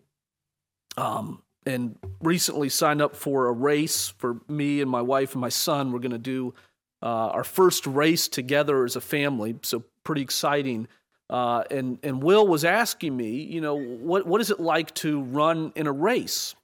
um, 0.96 1.42
and 1.66 1.98
recently 2.22 2.70
signed 2.70 3.02
up 3.02 3.16
for 3.16 3.48
a 3.48 3.52
race 3.52 4.14
for 4.18 4.38
me 4.48 4.80
and 4.82 4.90
my 4.90 5.02
wife 5.02 5.34
and 5.34 5.42
my 5.42 5.50
son. 5.50 5.92
We're 5.92 6.00
going 6.00 6.12
to 6.12 6.18
do 6.20 6.54
uh, 7.02 7.08
our 7.08 7.44
first 7.44 7.86
race 7.86 8.28
together 8.28 8.84
as 8.86 8.96
a 8.96 9.02
family, 9.02 9.56
so 9.62 9.84
pretty 10.04 10.22
exciting. 10.22 10.88
Uh, 11.30 11.64
and 11.72 12.00
and 12.04 12.22
Will 12.22 12.48
was 12.48 12.64
asking 12.64 13.16
me, 13.16 13.42
you 13.42 13.62
know, 13.62 13.76
what 13.76 14.26
what 14.28 14.42
is 14.42 14.52
it 14.52 14.60
like 14.60 14.94
to 14.96 15.22
run 15.22 15.72
in 15.76 15.88
a 15.88 15.92
race? 15.92 16.56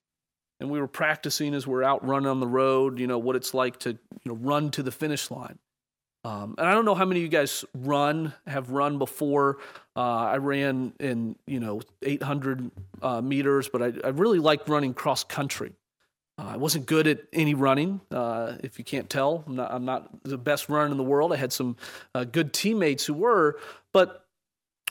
And 0.59 0.69
we 0.69 0.79
were 0.79 0.87
practicing 0.87 1.55
as 1.55 1.65
we're 1.65 1.83
out 1.83 2.05
running 2.05 2.27
on 2.27 2.39
the 2.39 2.47
road, 2.47 2.99
you 2.99 3.07
know, 3.07 3.17
what 3.17 3.35
it's 3.35 3.53
like 3.53 3.79
to 3.79 3.91
you 3.91 3.97
know 4.25 4.35
run 4.35 4.69
to 4.71 4.83
the 4.83 4.91
finish 4.91 5.31
line. 5.31 5.57
Um, 6.23 6.53
and 6.59 6.67
I 6.67 6.73
don't 6.73 6.85
know 6.85 6.93
how 6.93 7.05
many 7.05 7.21
of 7.21 7.23
you 7.23 7.29
guys 7.29 7.65
run 7.73 8.33
have 8.45 8.69
run 8.69 8.99
before. 8.99 9.57
Uh, 9.95 10.01
I 10.01 10.37
ran 10.37 10.93
in 10.99 11.35
you 11.47 11.59
know 11.59 11.81
800 12.03 12.71
uh, 13.01 13.21
meters, 13.21 13.69
but 13.69 13.81
I, 13.81 13.93
I 14.03 14.09
really 14.09 14.39
like 14.39 14.69
running 14.69 14.93
cross 14.93 15.23
country. 15.23 15.73
Uh, 16.41 16.53
I 16.53 16.57
wasn't 16.57 16.87
good 16.87 17.05
at 17.05 17.19
any 17.31 17.53
running, 17.53 18.01
uh, 18.09 18.53
if 18.63 18.79
you 18.79 18.85
can't 18.85 19.09
tell. 19.09 19.43
I'm 19.45 19.55
not, 19.55 19.71
I'm 19.71 19.85
not, 19.85 20.23
the 20.23 20.39
best 20.39 20.69
runner 20.69 20.89
in 20.89 20.97
the 20.97 21.03
world. 21.03 21.31
I 21.31 21.35
had 21.35 21.53
some 21.53 21.75
uh, 22.15 22.23
good 22.23 22.51
teammates 22.51 23.05
who 23.05 23.13
were, 23.13 23.59
but 23.93 24.25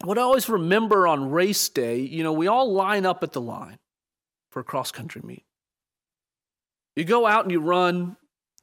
what 0.04 0.16
I 0.16 0.22
always 0.22 0.48
remember 0.48 1.08
on 1.08 1.30
race 1.30 1.68
day, 1.68 1.98
you 1.98 2.22
know, 2.22 2.32
we 2.32 2.46
all 2.46 2.72
line 2.72 3.04
up 3.04 3.24
at 3.24 3.32
the 3.32 3.40
line 3.40 3.78
for 4.50 4.60
a 4.60 4.64
cross 4.64 4.92
country 4.92 5.22
meet. 5.24 5.44
You 6.94 7.04
go 7.04 7.26
out 7.26 7.44
and 7.44 7.50
you 7.50 7.60
run 7.60 8.16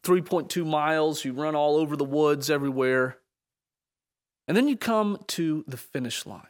3.2 0.06 0.66
miles, 0.66 1.26
you 1.26 1.34
run 1.34 1.56
all 1.56 1.76
over 1.76 1.98
the 1.98 2.06
woods 2.06 2.50
everywhere, 2.50 3.18
and 4.48 4.56
then 4.56 4.70
you 4.70 4.78
come 4.78 5.24
to 5.28 5.66
the 5.68 5.78
finish 5.78 6.26
line. 6.26 6.48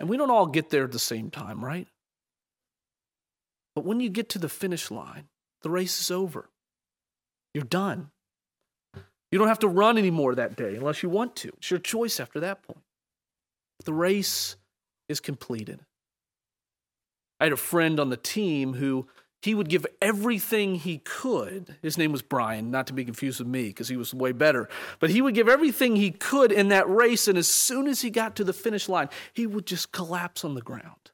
And 0.00 0.08
we 0.08 0.16
don't 0.16 0.30
all 0.30 0.46
get 0.46 0.70
there 0.70 0.84
at 0.84 0.92
the 0.92 0.98
same 0.98 1.30
time, 1.30 1.62
right? 1.62 1.88
But 3.74 3.84
when 3.84 4.00
you 4.00 4.08
get 4.08 4.28
to 4.30 4.38
the 4.38 4.48
finish 4.48 4.90
line, 4.90 5.28
the 5.62 5.70
race 5.70 6.00
is 6.00 6.10
over. 6.10 6.50
You're 7.52 7.64
done. 7.64 8.10
You 9.30 9.38
don't 9.38 9.48
have 9.48 9.58
to 9.60 9.68
run 9.68 9.98
anymore 9.98 10.34
that 10.36 10.56
day 10.56 10.76
unless 10.76 11.02
you 11.02 11.08
want 11.08 11.34
to. 11.36 11.48
It's 11.56 11.70
your 11.70 11.80
choice 11.80 12.20
after 12.20 12.40
that 12.40 12.62
point. 12.62 12.82
The 13.84 13.92
race 13.92 14.56
is 15.08 15.20
completed. 15.20 15.80
I 17.40 17.44
had 17.44 17.52
a 17.52 17.56
friend 17.56 17.98
on 17.98 18.10
the 18.10 18.16
team 18.16 18.74
who 18.74 19.08
he 19.42 19.54
would 19.54 19.68
give 19.68 19.86
everything 20.00 20.76
he 20.76 20.98
could. 20.98 21.76
His 21.82 21.98
name 21.98 22.12
was 22.12 22.22
Brian, 22.22 22.70
not 22.70 22.86
to 22.86 22.92
be 22.92 23.04
confused 23.04 23.40
with 23.40 23.48
me 23.48 23.64
because 23.64 23.88
he 23.88 23.96
was 23.96 24.14
way 24.14 24.32
better. 24.32 24.68
But 25.00 25.10
he 25.10 25.20
would 25.20 25.34
give 25.34 25.48
everything 25.48 25.96
he 25.96 26.12
could 26.12 26.50
in 26.50 26.68
that 26.68 26.88
race, 26.88 27.28
and 27.28 27.36
as 27.36 27.48
soon 27.48 27.86
as 27.86 28.00
he 28.00 28.10
got 28.10 28.36
to 28.36 28.44
the 28.44 28.52
finish 28.54 28.88
line, 28.88 29.10
he 29.32 29.46
would 29.46 29.66
just 29.66 29.92
collapse 29.92 30.44
on 30.44 30.54
the 30.54 30.62
ground 30.62 31.10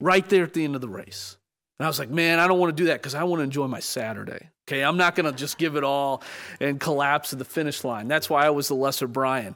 right 0.00 0.28
there 0.28 0.44
at 0.44 0.54
the 0.54 0.64
end 0.64 0.74
of 0.74 0.80
the 0.80 0.88
race. 0.88 1.36
And 1.78 1.86
I 1.86 1.88
was 1.88 1.98
like, 1.98 2.10
man, 2.10 2.38
I 2.38 2.48
don't 2.48 2.58
want 2.58 2.76
to 2.76 2.82
do 2.82 2.88
that 2.88 3.00
because 3.00 3.14
I 3.14 3.24
want 3.24 3.40
to 3.40 3.44
enjoy 3.44 3.66
my 3.68 3.80
Saturday. 3.80 4.50
Okay, 4.66 4.82
I'm 4.82 4.96
not 4.96 5.14
going 5.14 5.30
to 5.30 5.36
just 5.36 5.58
give 5.58 5.76
it 5.76 5.84
all 5.84 6.22
and 6.60 6.80
collapse 6.80 7.32
at 7.32 7.38
the 7.38 7.44
finish 7.44 7.84
line. 7.84 8.08
That's 8.08 8.28
why 8.28 8.44
I 8.44 8.50
was 8.50 8.68
the 8.68 8.74
lesser 8.74 9.06
Brian. 9.06 9.54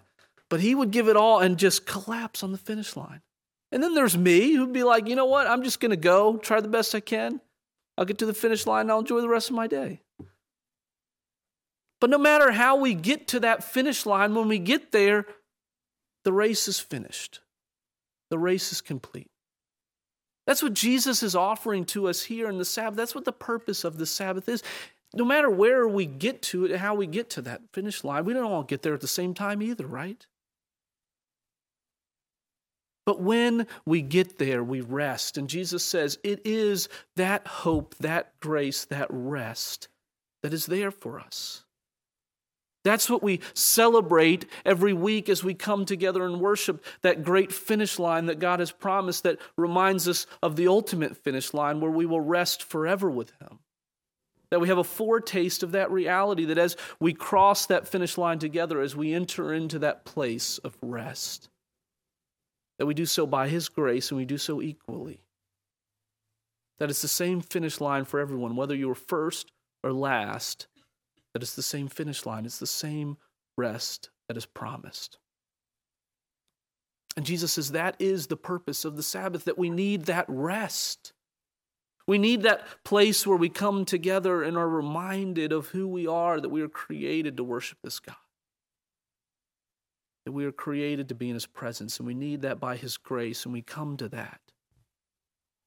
But 0.49 0.61
he 0.61 0.75
would 0.75 0.91
give 0.91 1.09
it 1.09 1.17
all 1.17 1.41
and 1.41 1.59
just 1.59 1.87
collapse 1.87 2.43
on 2.43 2.53
the 2.53 2.59
finish 2.59 2.97
line. 2.97 3.23
And 3.73 3.83
then 3.83 3.95
there's 3.95 4.17
me 4.17 4.55
who'd 4.55 4.73
be 4.73 4.85
like, 4.85 5.09
you 5.09 5.17
know 5.17 5.27
what? 5.27 5.47
I'm 5.47 5.63
just 5.65 5.81
going 5.81 5.91
to 5.91 5.97
go, 5.97 6.37
try 6.37 6.61
the 6.61 6.69
best 6.69 6.95
I 6.95 7.01
can. 7.01 7.41
I'll 7.97 8.05
get 8.05 8.19
to 8.19 8.27
the 8.27 8.35
finish 8.35 8.67
line 8.67 8.83
and 8.83 8.93
I'll 8.93 9.01
enjoy 9.01 9.21
the 9.21 9.29
rest 9.29 9.51
of 9.51 9.57
my 9.57 9.67
day. 9.67 10.01
But 12.01 12.11
no 12.11 12.19
matter 12.19 12.53
how 12.53 12.77
we 12.77 12.95
get 12.95 13.29
to 13.29 13.41
that 13.41 13.65
finish 13.65 14.07
line, 14.07 14.35
when 14.35 14.49
we 14.49 14.59
get 14.59 14.93
there, 14.93 15.25
the 16.25 16.33
race 16.33 16.69
is 16.69 16.79
finished. 16.79 17.41
The 18.31 18.39
race 18.39 18.73
is 18.73 18.81
complete. 18.81 19.32
That's 20.53 20.63
what 20.63 20.75
Jesus 20.75 21.23
is 21.23 21.35
offering 21.35 21.87
to 21.87 22.09
us 22.09 22.25
here 22.25 22.47
in 22.51 22.59
the 22.59 22.67
Sabbath. 22.67 22.95
That's 22.95 23.15
what 23.15 23.25
the 23.25 23.33
purpose 23.33 23.85
of 23.85 23.97
the 23.97 24.05
Sabbath 24.05 24.51
is. 24.51 24.63
No 25.15 25.25
matter 25.25 25.49
where 25.49 25.89
we 25.89 26.05
get 26.05 26.43
to 26.43 26.67
it, 26.67 26.77
how 26.77 26.95
we 26.95 27.07
get 27.07 27.31
to 27.31 27.41
that 27.41 27.63
finish 27.73 28.05
line, 28.05 28.27
we 28.27 28.35
don't 28.35 28.45
all 28.45 28.63
get 28.63 28.83
there 28.83 28.93
at 28.93 29.01
the 29.01 29.09
same 29.09 29.33
time 29.33 29.63
either, 29.63 29.87
right? 29.87 30.27
But 33.07 33.23
when 33.23 33.67
we 33.87 34.03
get 34.03 34.37
there, 34.37 34.63
we 34.63 34.83
rest. 34.83 35.39
And 35.39 35.49
Jesus 35.49 35.83
says 35.83 36.19
it 36.23 36.43
is 36.45 36.91
that 37.17 37.47
hope, 37.47 37.95
that 38.01 38.39
grace, 38.41 38.85
that 38.85 39.07
rest 39.09 39.89
that 40.43 40.53
is 40.53 40.67
there 40.67 40.91
for 40.91 41.19
us. 41.19 41.65
That's 42.85 43.09
what 43.09 43.23
we 43.23 43.41
celebrate 43.55 44.47
every 44.65 44.93
week 44.93 45.29
as 45.29 45.45
we 45.45 45.55
come 45.55 45.85
together 45.85 46.25
and 46.25 46.41
worship 46.41 46.85
that 47.03 47.23
great 47.23 47.53
finish 47.53 47.99
line 47.99 48.27
that 48.27 48.41
God 48.41 48.59
has 48.59 48.73
promised 48.73 49.23
that 49.23 49.39
reminds 49.57 50.09
us 50.09 50.27
of 50.43 50.57
the 50.57 50.67
ultimate 50.67 51.17
finish 51.17 51.55
line 51.55 51.81
where 51.81 51.91
we 51.91 52.07
will 52.07 52.21
rest 52.21 52.63
forever 52.63 53.09
with 53.09 53.33
Him. 53.41 53.61
That 54.51 54.61
we 54.61 54.69
have 54.69 54.79
a 54.79 54.85
foretaste 54.85 55.63
of 55.63 55.73
that 55.73 55.91
reality, 55.91 56.45
that 56.47 56.59
as 56.59 56.77
we 56.99 57.15
cross 57.15 57.67
that 57.67 57.89
finish 57.89 58.19
line 58.19 58.39
together, 58.39 58.81
as 58.81 58.97
we 58.97 59.15
enter 59.15 59.53
into 59.53 59.79
that 59.79 60.05
place 60.05 60.59
of 60.59 60.77
rest, 60.83 61.49
that 62.79 62.87
we 62.87 62.95
do 62.95 63.07
so 63.07 63.27
by 63.27 63.49
His 63.49 63.69
grace 63.69 64.11
and 64.11 64.19
we 64.19 64.25
do 64.25 64.39
so 64.39 64.61
equally. 64.61 65.21
That 66.81 66.91
it's 66.91 67.03
the 67.03 67.09
same 67.09 67.43
finish 67.43 67.81
line 67.81 68.05
for 68.05 68.19
everyone, 68.19 68.57
whether 68.57 68.75
you 68.75 68.89
were 68.89 68.97
first 68.97 69.53
or 69.85 69.93
last 69.93 70.67
that 71.33 71.43
it's 71.43 71.55
the 71.55 71.63
same 71.63 71.89
finish 71.89 72.27
line, 72.27 72.45
it's 72.45 72.59
the 72.59 72.67
same 72.67 73.17
rest 73.57 74.11
that 74.29 74.37
is 74.37 74.47
promised. 74.47 75.19
And 77.17 77.27
Jesus 77.27 77.53
says 77.53 77.73
that 77.73 77.97
is 77.99 78.27
the 78.27 78.37
purpose 78.37 78.85
of 78.85 78.97
the 78.97 79.03
Sabbath, 79.03 79.45
that 79.45 79.59
we 79.59 79.71
need 79.71 80.07
that 80.07 80.25
rest. 80.29 81.13
We 82.07 82.19
need 82.19 82.43
that 82.43 82.67
place 82.85 83.27
where 83.27 83.37
we 83.37 83.49
come 83.49 83.85
together 83.85 84.43
and 84.43 84.57
are 84.57 84.69
reminded 84.69 85.53
of 85.53 85.69
who 85.69 85.87
we 85.87 86.07
are, 86.07 86.41
that 86.41 86.49
we 86.49 86.63
are 86.63 86.69
created 86.69 87.37
to 87.37 87.45
worship 87.45 87.79
this 87.85 88.01
God. 88.01 88.17
That 90.25 90.33
we 90.33 90.45
are 90.45 90.53
created 90.53 91.09
to 91.09 91.15
be 91.15 91.29
in 91.29 91.35
His 91.35 91.47
presence, 91.47 91.99
and 91.99 92.07
we 92.07 92.15
need 92.15 92.43
that 92.43 92.59
by 92.59 92.77
His 92.77 92.97
grace, 92.97 93.45
and 93.45 93.53
we 93.53 93.63
come 93.63 93.97
to 93.99 94.09
that 94.09 94.41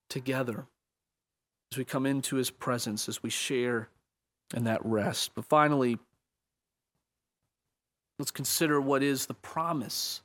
together 0.10 0.68
as 1.72 1.78
we 1.78 1.86
come 1.86 2.06
into 2.06 2.38
His 2.38 2.52
presence, 2.52 3.08
as 3.08 3.22
we 3.22 3.30
share 3.30 3.90
and 4.54 4.68
that 4.68 4.86
rest. 4.86 5.32
But 5.36 5.46
finally, 5.46 5.98
let's 8.20 8.32
consider 8.32 8.80
what 8.80 9.04
is 9.04 9.26
the 9.26 9.34
promise 9.34 10.22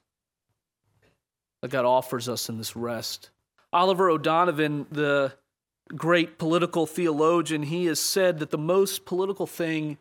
that 1.63 1.71
God 1.71 1.85
offers 1.85 2.29
us 2.29 2.49
in 2.49 2.59
this 2.59 2.77
rest. 2.77 3.31
Oliver 3.73 4.11
O'Donovan, 4.11 4.87
the 4.91 5.33
great 5.95 6.39
political 6.39 6.87
theologian, 6.87 7.65
he 7.65 7.87
has 7.87 8.01
said 8.01 8.39
that 8.39 8.51
the 8.51 8.59
most 8.59 9.05
political 9.05 9.47
thing 9.47 9.99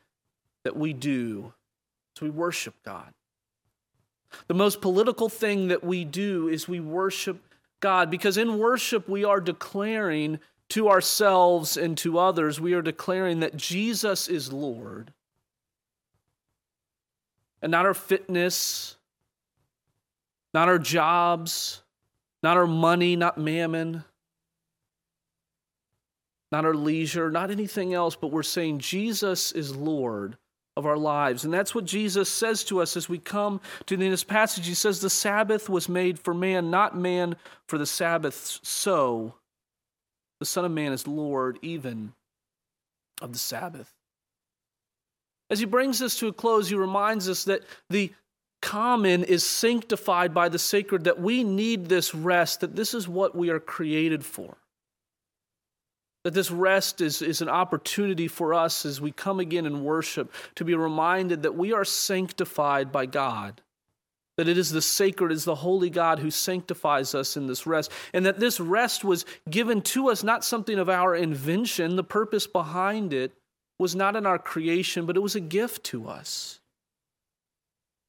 that 0.63 0.75
we 0.75 0.93
do 0.93 1.53
is 2.15 2.21
we 2.21 2.29
worship 2.29 2.75
God. 2.84 3.13
The 4.47 4.53
most 4.53 4.82
political 4.82 5.29
thing 5.29 5.69
that 5.69 5.84
we 5.84 6.05
do 6.05 6.47
is 6.47 6.67
we 6.67 6.79
worship 6.79 7.41
God 7.79 8.12
because 8.12 8.38
in 8.38 8.60
worship 8.60 9.08
we 9.08 9.23
are 9.23 9.41
declaring 9.41 10.39
to 10.69 10.89
ourselves 10.89 11.77
and 11.77 11.97
to 11.97 12.19
others, 12.19 12.60
we 12.60 12.73
are 12.73 12.82
declaring 12.82 13.39
that 13.39 13.58
Jesus 13.58 14.27
is 14.27 14.53
Lord. 14.53 15.12
And 17.62 17.71
not 17.71 17.86
our 17.86 17.93
fitness, 17.93 18.95
not 20.53 20.69
our 20.69 20.79
jobs, 20.79 21.82
not 22.41 22.58
our 22.58 22.67
money, 22.67 23.15
not 23.15 23.38
mammon, 23.38 24.03
not 26.51 26.65
our 26.65 26.73
leisure, 26.73 27.29
not 27.29 27.51
anything 27.51 27.93
else, 27.93 28.15
but 28.15 28.32
we're 28.32 28.43
saying 28.43 28.79
Jesus 28.79 29.51
is 29.51 29.75
Lord 29.75 30.38
of 30.77 30.86
our 30.86 30.97
lives. 30.97 31.43
And 31.43 31.53
that's 31.53 31.75
what 31.75 31.86
Jesus 31.86 32.29
says 32.29 32.63
to 32.65 32.82
us 32.82 32.95
as 32.95 33.10
we 33.10 33.17
come 33.17 33.60
to 33.86 33.97
the 33.97 34.05
end 34.05 34.13
of 34.13 34.19
this 34.19 34.23
passage. 34.23 34.65
He 34.65 34.73
says, 34.73 34.99
The 34.99 35.10
Sabbath 35.10 35.69
was 35.69 35.89
made 35.89 36.17
for 36.17 36.34
man, 36.34 36.71
not 36.71 36.97
man 36.97 37.36
for 37.67 37.77
the 37.77 37.86
Sabbath. 37.86 38.60
So, 38.63 39.36
the 40.39 40.45
Son 40.45 40.65
of 40.65 40.71
Man 40.71 40.93
is 40.93 41.08
Lord 41.08 41.60
even 41.62 42.13
of 43.21 43.34
the 43.34 43.39
Sabbath. 43.39 43.91
As 45.49 45.60
he 45.60 45.65
brings 45.65 45.99
this 45.99 46.17
to 46.19 46.28
a 46.28 46.34
close, 46.34 46.69
he 46.69 46.75
reminds 46.75 47.28
us 47.28 47.45
that 47.45 47.63
the 47.89 48.13
common 48.62 49.23
is 49.23 49.43
sanctified 49.43 50.34
by 50.34 50.49
the 50.49 50.60
sacred, 50.60 51.06
that 51.06 51.19
we 51.19 51.43
need 51.43 51.88
this 51.88 52.13
rest, 52.13 52.62
that 52.62 52.75
this 52.75 52.93
is 52.93 53.08
what 53.08 53.36
we 53.36 53.49
are 53.49 53.60
created 53.60 54.23
for. 54.23 54.58
That 56.23 56.34
this 56.34 56.52
rest 56.52 57.02
is, 57.02 57.21
is 57.21 57.41
an 57.41 57.49
opportunity 57.49 58.28
for 58.28 58.54
us 58.54 58.86
as 58.86 58.99
we 58.99 59.12
come 59.12 59.39
again 59.39 59.65
and 59.65 59.84
worship 59.84 60.32
to 60.56 60.65
be 60.65 60.75
reminded 60.75 61.43
that 61.43 61.56
we 61.56 61.73
are 61.73 61.86
sanctified 61.86 62.91
by 62.91 63.06
God 63.06 63.62
that 64.39 64.47
it 64.47 64.58
is 64.58 64.71
the 64.71 64.82
sacred, 64.82 65.34
is 65.34 65.43
the 65.43 65.54
holy 65.54 65.89
God 65.89 66.19
who 66.19 66.32
sanctifies 66.32 67.13
us 67.13 67.36
in 67.36 67.47
this 67.47 67.67
rest, 67.67 67.91
and 68.13 68.25
that 68.25 68.39
this 68.39 68.58
rest 68.58 69.04
was 69.04 69.25
given 69.49 69.82
to 69.82 70.10
us, 70.10 70.23
not 70.23 70.45
something 70.45 70.80
of 70.80 70.88
our 70.88 71.13
invention. 71.13 71.97
The 71.97 72.06
purpose 72.06 72.47
behind 72.47 73.12
it 73.12 73.34
was 73.78 73.97
not 73.97 74.15
in 74.15 74.25
our 74.25 74.39
creation, 74.39 75.06
but 75.06 75.17
it 75.17 75.19
was 75.19 75.36
a 75.36 75.41
gift 75.41 75.84
to 75.88 76.08
us. 76.08 76.62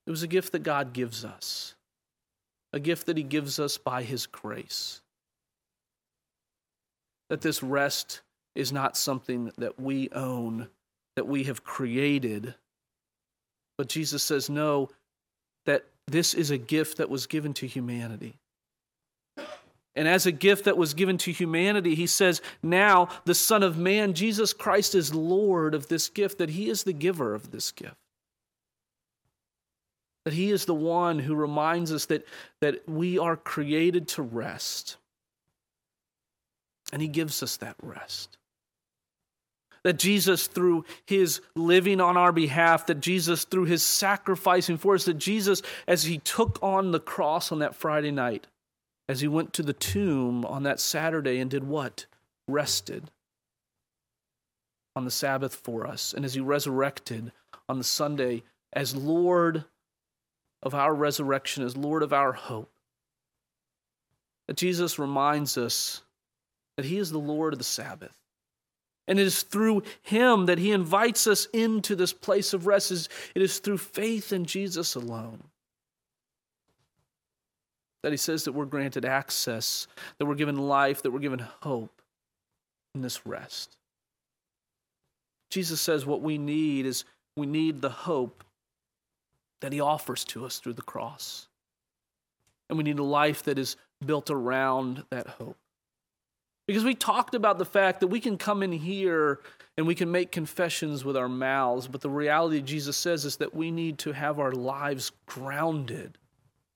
It 0.06 0.10
was 0.10 0.22
a 0.22 0.28
gift 0.28 0.52
that 0.52 0.62
God 0.62 0.92
gives 0.92 1.24
us, 1.24 1.74
a 2.72 2.78
gift 2.78 3.06
that 3.06 3.16
He 3.16 3.24
gives 3.24 3.58
us 3.58 3.76
by 3.76 4.04
His 4.04 4.26
grace. 4.26 5.00
That 7.28 7.40
this 7.40 7.60
rest 7.60 8.20
is 8.54 8.72
not 8.72 8.96
something 8.96 9.50
that 9.58 9.80
we 9.80 10.08
own, 10.12 10.68
that 11.16 11.26
we 11.26 11.42
have 11.42 11.64
created. 11.64 12.54
But 13.76 13.88
Jesus 13.88 14.22
says, 14.22 14.48
no, 14.48 14.90
that 15.66 15.86
this 16.10 16.34
is 16.34 16.50
a 16.50 16.58
gift 16.58 16.98
that 16.98 17.10
was 17.10 17.26
given 17.26 17.52
to 17.54 17.66
humanity. 17.66 18.36
And 19.96 20.06
as 20.06 20.24
a 20.24 20.32
gift 20.32 20.64
that 20.64 20.76
was 20.76 20.94
given 20.94 21.18
to 21.18 21.32
humanity, 21.32 21.94
he 21.94 22.06
says, 22.06 22.40
now 22.62 23.08
the 23.24 23.34
Son 23.34 23.62
of 23.62 23.76
Man, 23.76 24.14
Jesus 24.14 24.52
Christ, 24.52 24.94
is 24.94 25.14
Lord 25.14 25.74
of 25.74 25.88
this 25.88 26.08
gift, 26.08 26.38
that 26.38 26.50
he 26.50 26.70
is 26.70 26.84
the 26.84 26.92
giver 26.92 27.34
of 27.34 27.50
this 27.50 27.72
gift. 27.72 27.96
That 30.24 30.34
he 30.34 30.50
is 30.50 30.64
the 30.64 30.74
one 30.74 31.18
who 31.18 31.34
reminds 31.34 31.92
us 31.92 32.06
that, 32.06 32.24
that 32.60 32.88
we 32.88 33.18
are 33.18 33.36
created 33.36 34.06
to 34.08 34.22
rest. 34.22 34.96
And 36.92 37.02
he 37.02 37.08
gives 37.08 37.42
us 37.42 37.56
that 37.58 37.76
rest 37.82 38.36
that 39.84 39.98
Jesus, 39.98 40.46
through 40.46 40.84
his 41.06 41.40
living 41.54 42.00
on 42.00 42.16
our 42.16 42.32
behalf, 42.32 42.86
that 42.86 43.00
Jesus, 43.00 43.44
through 43.44 43.64
his 43.64 43.82
sacrificing 43.82 44.76
for 44.76 44.94
us, 44.94 45.04
that 45.04 45.14
Jesus, 45.14 45.62
as 45.86 46.04
he 46.04 46.18
took 46.18 46.58
on 46.62 46.92
the 46.92 47.00
cross 47.00 47.50
on 47.50 47.60
that 47.60 47.74
Friday 47.74 48.10
night, 48.10 48.46
as 49.08 49.20
he 49.20 49.28
went 49.28 49.52
to 49.54 49.62
the 49.62 49.72
tomb 49.72 50.44
on 50.44 50.62
that 50.64 50.80
Saturday 50.80 51.38
and 51.38 51.50
did 51.50 51.64
what? 51.64 52.06
Rested 52.46 53.10
on 54.94 55.04
the 55.04 55.10
Sabbath 55.10 55.54
for 55.54 55.86
us. 55.86 56.12
And 56.12 56.24
as 56.24 56.34
he 56.34 56.40
resurrected 56.40 57.32
on 57.68 57.78
the 57.78 57.84
Sunday 57.84 58.42
as 58.72 58.94
Lord 58.94 59.64
of 60.62 60.74
our 60.74 60.94
resurrection, 60.94 61.64
as 61.64 61.76
Lord 61.76 62.02
of 62.02 62.12
our 62.12 62.32
hope, 62.32 62.70
that 64.46 64.56
Jesus 64.56 64.98
reminds 64.98 65.56
us 65.56 66.02
that 66.76 66.86
he 66.86 66.98
is 66.98 67.10
the 67.10 67.18
Lord 67.18 67.52
of 67.52 67.58
the 67.58 67.64
Sabbath 67.64 68.19
and 69.08 69.18
it 69.18 69.26
is 69.26 69.42
through 69.42 69.82
him 70.02 70.46
that 70.46 70.58
he 70.58 70.72
invites 70.72 71.26
us 71.26 71.46
into 71.52 71.96
this 71.96 72.12
place 72.12 72.52
of 72.52 72.66
rest. 72.66 73.08
It 73.34 73.42
is 73.42 73.58
through 73.58 73.78
faith 73.78 74.32
in 74.32 74.44
Jesus 74.44 74.94
alone 74.94 75.42
that 78.02 78.12
he 78.12 78.16
says 78.16 78.44
that 78.44 78.52
we're 78.52 78.64
granted 78.64 79.04
access, 79.04 79.86
that 80.18 80.26
we're 80.26 80.34
given 80.34 80.56
life, 80.56 81.02
that 81.02 81.10
we're 81.10 81.18
given 81.18 81.44
hope 81.60 82.00
in 82.94 83.02
this 83.02 83.26
rest. 83.26 83.76
Jesus 85.50 85.80
says 85.80 86.06
what 86.06 86.22
we 86.22 86.38
need 86.38 86.86
is 86.86 87.04
we 87.36 87.46
need 87.46 87.80
the 87.80 87.90
hope 87.90 88.44
that 89.60 89.72
he 89.72 89.80
offers 89.80 90.24
to 90.24 90.46
us 90.46 90.58
through 90.58 90.72
the 90.74 90.82
cross. 90.82 91.48
And 92.68 92.78
we 92.78 92.84
need 92.84 92.98
a 92.98 93.04
life 93.04 93.42
that 93.44 93.58
is 93.58 93.76
built 94.04 94.30
around 94.30 95.04
that 95.10 95.26
hope. 95.26 95.58
Because 96.70 96.84
we 96.84 96.94
talked 96.94 97.34
about 97.34 97.58
the 97.58 97.64
fact 97.64 97.98
that 97.98 98.06
we 98.06 98.20
can 98.20 98.38
come 98.38 98.62
in 98.62 98.70
here 98.70 99.40
and 99.76 99.88
we 99.88 99.96
can 99.96 100.12
make 100.12 100.30
confessions 100.30 101.04
with 101.04 101.16
our 101.16 101.28
mouths, 101.28 101.88
but 101.88 102.00
the 102.00 102.08
reality 102.08 102.62
Jesus 102.62 102.96
says 102.96 103.24
is 103.24 103.38
that 103.38 103.52
we 103.52 103.72
need 103.72 103.98
to 103.98 104.12
have 104.12 104.38
our 104.38 104.52
lives 104.52 105.10
grounded 105.26 106.16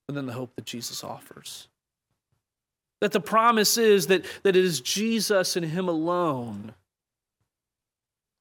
within 0.09 0.25
the 0.25 0.33
hope 0.33 0.53
that 0.57 0.65
Jesus 0.65 1.01
offers. 1.01 1.69
That 2.99 3.13
the 3.13 3.21
promise 3.21 3.77
is 3.77 4.07
that, 4.07 4.25
that 4.43 4.57
it 4.57 4.65
is 4.65 4.81
Jesus 4.81 5.55
and 5.55 5.65
Him 5.65 5.87
alone 5.87 6.73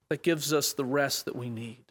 that 0.08 0.24
gives 0.24 0.52
us 0.52 0.72
the 0.72 0.84
rest 0.84 1.24
that 1.26 1.36
we 1.36 1.50
need. 1.50 1.84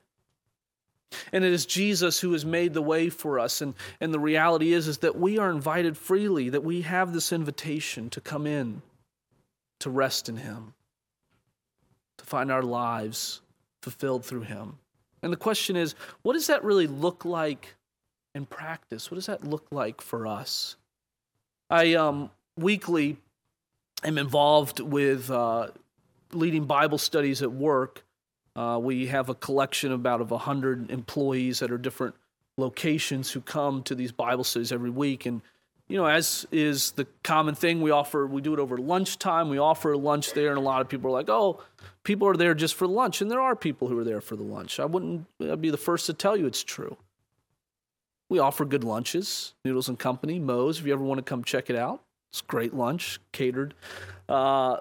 And 1.32 1.45
it 1.45 1.54
is 1.54 1.65
Jesus 1.65 2.19
who 2.19 2.34
has 2.34 2.43
made 2.43 2.73
the 2.73 2.82
way 2.82 3.08
for 3.08 3.39
us. 3.39 3.62
And, 3.62 3.76
and 4.02 4.13
the 4.13 4.19
reality 4.19 4.73
is, 4.73 4.89
is 4.89 4.97
that 4.97 5.15
we 5.17 5.38
are 5.38 5.49
invited 5.49 5.95
freely, 5.95 6.49
that 6.49 6.65
we 6.65 6.82
have 6.82 7.13
this 7.13 7.32
invitation 7.32 8.10
to 8.10 8.19
come 8.19 8.45
in 8.45 8.82
to 9.84 9.89
rest 9.89 10.30
in 10.30 10.38
Him, 10.38 10.74
to 12.17 12.26
find 12.26 12.50
our 12.50 12.63
lives 12.63 13.41
fulfilled 13.82 14.24
through 14.26 14.43
Him. 14.43 14.78
And 15.22 15.32
the 15.32 15.38
question 15.38 15.76
is, 15.76 15.93
what 16.22 16.34
does 16.34 16.48
that 16.48 16.63
really 16.63 16.88
look 16.88 17.26
like 17.26 17.76
in 18.34 18.46
practice? 18.46 19.12
What 19.12 19.15
does 19.15 19.26
that 19.26 19.43
look 19.43 19.67
like 19.72 20.02
for 20.02 20.26
us? 20.26 20.78
I 21.69 21.96
um, 21.96 22.30
weekly 22.58 23.17
am 24.06 24.17
involved 24.17 24.80
with 24.80 25.30
uh, 25.30 25.67
leading 26.32 26.63
Bible 26.63 26.98
studies 26.98 27.41
at 27.41 27.52
work. 27.52 28.06
Uh, 28.56 28.80
we 28.82 29.08
have 29.08 29.28
a 29.28 29.36
collection 29.36 29.91
of 29.91 30.00
about 30.00 30.22
of 30.22 30.32
100 30.32 30.91
employees 30.91 31.62
at 31.62 31.72
our 31.72 31.78
different 31.78 32.15
locations 32.58 33.32
who 33.32 33.41
come 33.41 33.84
to 33.84 33.96
these 33.96 34.13
Bible 34.13 34.46
studies 34.46 34.72
every 34.72 34.91
week. 34.91 35.26
And 35.26 35.41
you 35.88 35.98
know, 35.98 36.06
as 36.06 36.48
is 36.52 36.91
the 36.91 37.06
common 37.24 37.56
thing, 37.56 37.82
we 37.82 37.91
offer, 37.91 38.26
we 38.26 38.41
do 38.41 38.54
it 38.54 38.60
over 38.60 38.78
lunchtime. 38.78 39.50
We 39.50 39.58
offer 39.58 39.96
lunch 39.98 40.34
there, 40.34 40.50
and 40.50 40.58
a 40.58 40.62
lot 40.62 40.82
of 40.82 40.89
people 40.89 41.10
are 41.10 41.13
like, 41.13 41.30
oh, 41.30 41.62
people 42.04 42.28
are 42.28 42.38
there 42.38 42.54
just 42.54 42.76
for 42.76 42.88
lunch. 42.88 43.22
And 43.22 43.30
there 43.30 43.41
are 43.41 43.56
people 43.56 43.88
who 43.89 43.98
are 43.98 44.04
there 44.04 44.22
for 44.22 44.36
the 44.36 44.43
lunch. 44.43 44.80
I 44.80 44.86
wouldn't 44.86 45.28
I'd 45.41 45.62
be 45.62 45.69
the 45.69 45.78
first 45.78 46.06
to 46.06 46.13
tell 46.13 46.38
you 46.38 46.46
it's 46.46 46.63
true. 46.63 46.98
We 48.30 48.39
offer 48.39 48.65
good 48.65 48.84
lunches, 48.84 49.54
Noodles 49.63 49.89
and 49.89 50.00
Company, 50.00 50.39
Moe's, 50.39 50.80
if 50.80 50.86
you 50.86 50.93
ever 50.93 51.04
want 51.04 51.19
to 51.19 51.24
come 51.24 51.43
check 51.43 51.69
it 51.69 51.76
out. 51.76 52.02
It's 52.32 52.41
great 52.41 52.74
lunch, 52.74 53.19
catered. 53.32 53.76
Uh, 54.28 54.78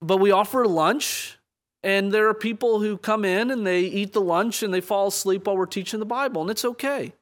but 0.00 0.16
we 0.16 0.32
offer 0.32 0.66
lunch, 0.66 1.38
and 1.84 2.10
there 2.10 2.28
are 2.28 2.34
people 2.34 2.80
who 2.80 2.96
come 2.96 3.24
in 3.24 3.50
and 3.50 3.66
they 3.66 3.82
eat 3.82 4.14
the 4.14 4.20
lunch 4.20 4.62
and 4.62 4.74
they 4.74 4.80
fall 4.80 5.08
asleep 5.08 5.46
while 5.46 5.56
we're 5.56 5.66
teaching 5.66 6.00
the 6.00 6.06
Bible, 6.06 6.40
and 6.42 6.50
it's 6.50 6.64
okay 6.64 7.12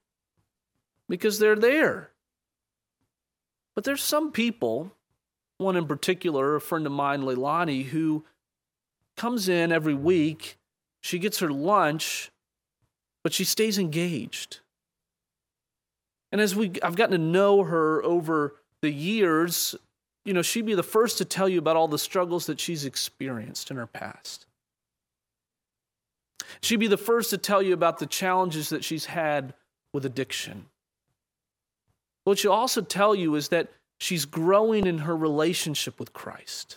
because 1.08 1.38
they're 1.38 1.56
there. 1.56 2.10
But 3.76 3.84
there's 3.84 4.02
some 4.02 4.32
people, 4.32 4.90
one 5.58 5.76
in 5.76 5.86
particular, 5.86 6.56
a 6.56 6.60
friend 6.60 6.86
of 6.86 6.92
mine, 6.92 7.22
Leilani, 7.22 7.84
who 7.84 8.24
comes 9.16 9.48
in 9.48 9.70
every 9.70 9.94
week. 9.94 10.56
She 11.02 11.18
gets 11.18 11.38
her 11.38 11.50
lunch, 11.50 12.32
but 13.22 13.32
she 13.32 13.44
stays 13.44 13.78
engaged. 13.78 14.60
And 16.32 16.40
as 16.40 16.56
we 16.56 16.72
I've 16.82 16.96
gotten 16.96 17.20
to 17.20 17.24
know 17.24 17.62
her 17.62 18.02
over 18.02 18.56
the 18.82 18.90
years, 18.90 19.74
you 20.24 20.32
know, 20.32 20.42
she'd 20.42 20.66
be 20.66 20.74
the 20.74 20.82
first 20.82 21.18
to 21.18 21.24
tell 21.24 21.48
you 21.48 21.58
about 21.58 21.76
all 21.76 21.86
the 21.86 21.98
struggles 21.98 22.46
that 22.46 22.58
she's 22.58 22.84
experienced 22.84 23.70
in 23.70 23.76
her 23.76 23.86
past. 23.86 24.46
She'd 26.62 26.80
be 26.80 26.88
the 26.88 26.96
first 26.96 27.30
to 27.30 27.38
tell 27.38 27.62
you 27.62 27.74
about 27.74 27.98
the 27.98 28.06
challenges 28.06 28.70
that 28.70 28.84
she's 28.84 29.06
had 29.06 29.54
with 29.92 30.04
addiction. 30.04 30.66
What 32.26 32.40
she'll 32.40 32.50
also 32.50 32.82
tell 32.82 33.14
you 33.14 33.36
is 33.36 33.50
that 33.50 33.68
she's 33.98 34.24
growing 34.24 34.84
in 34.84 34.98
her 34.98 35.16
relationship 35.16 36.00
with 36.00 36.12
Christ. 36.12 36.76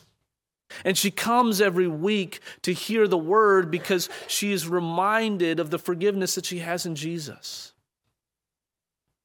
And 0.86 0.96
she 0.96 1.10
comes 1.10 1.60
every 1.60 1.88
week 1.88 2.40
to 2.62 2.72
hear 2.72 3.08
the 3.08 3.18
word 3.18 3.72
because 3.72 4.10
she 4.28 4.52
is 4.52 4.68
reminded 4.68 5.60
of 5.60 5.72
the 5.72 5.80
forgiveness 5.80 6.36
that 6.36 6.46
she 6.46 6.60
has 6.60 6.86
in 6.86 6.94
Jesus. 6.94 7.74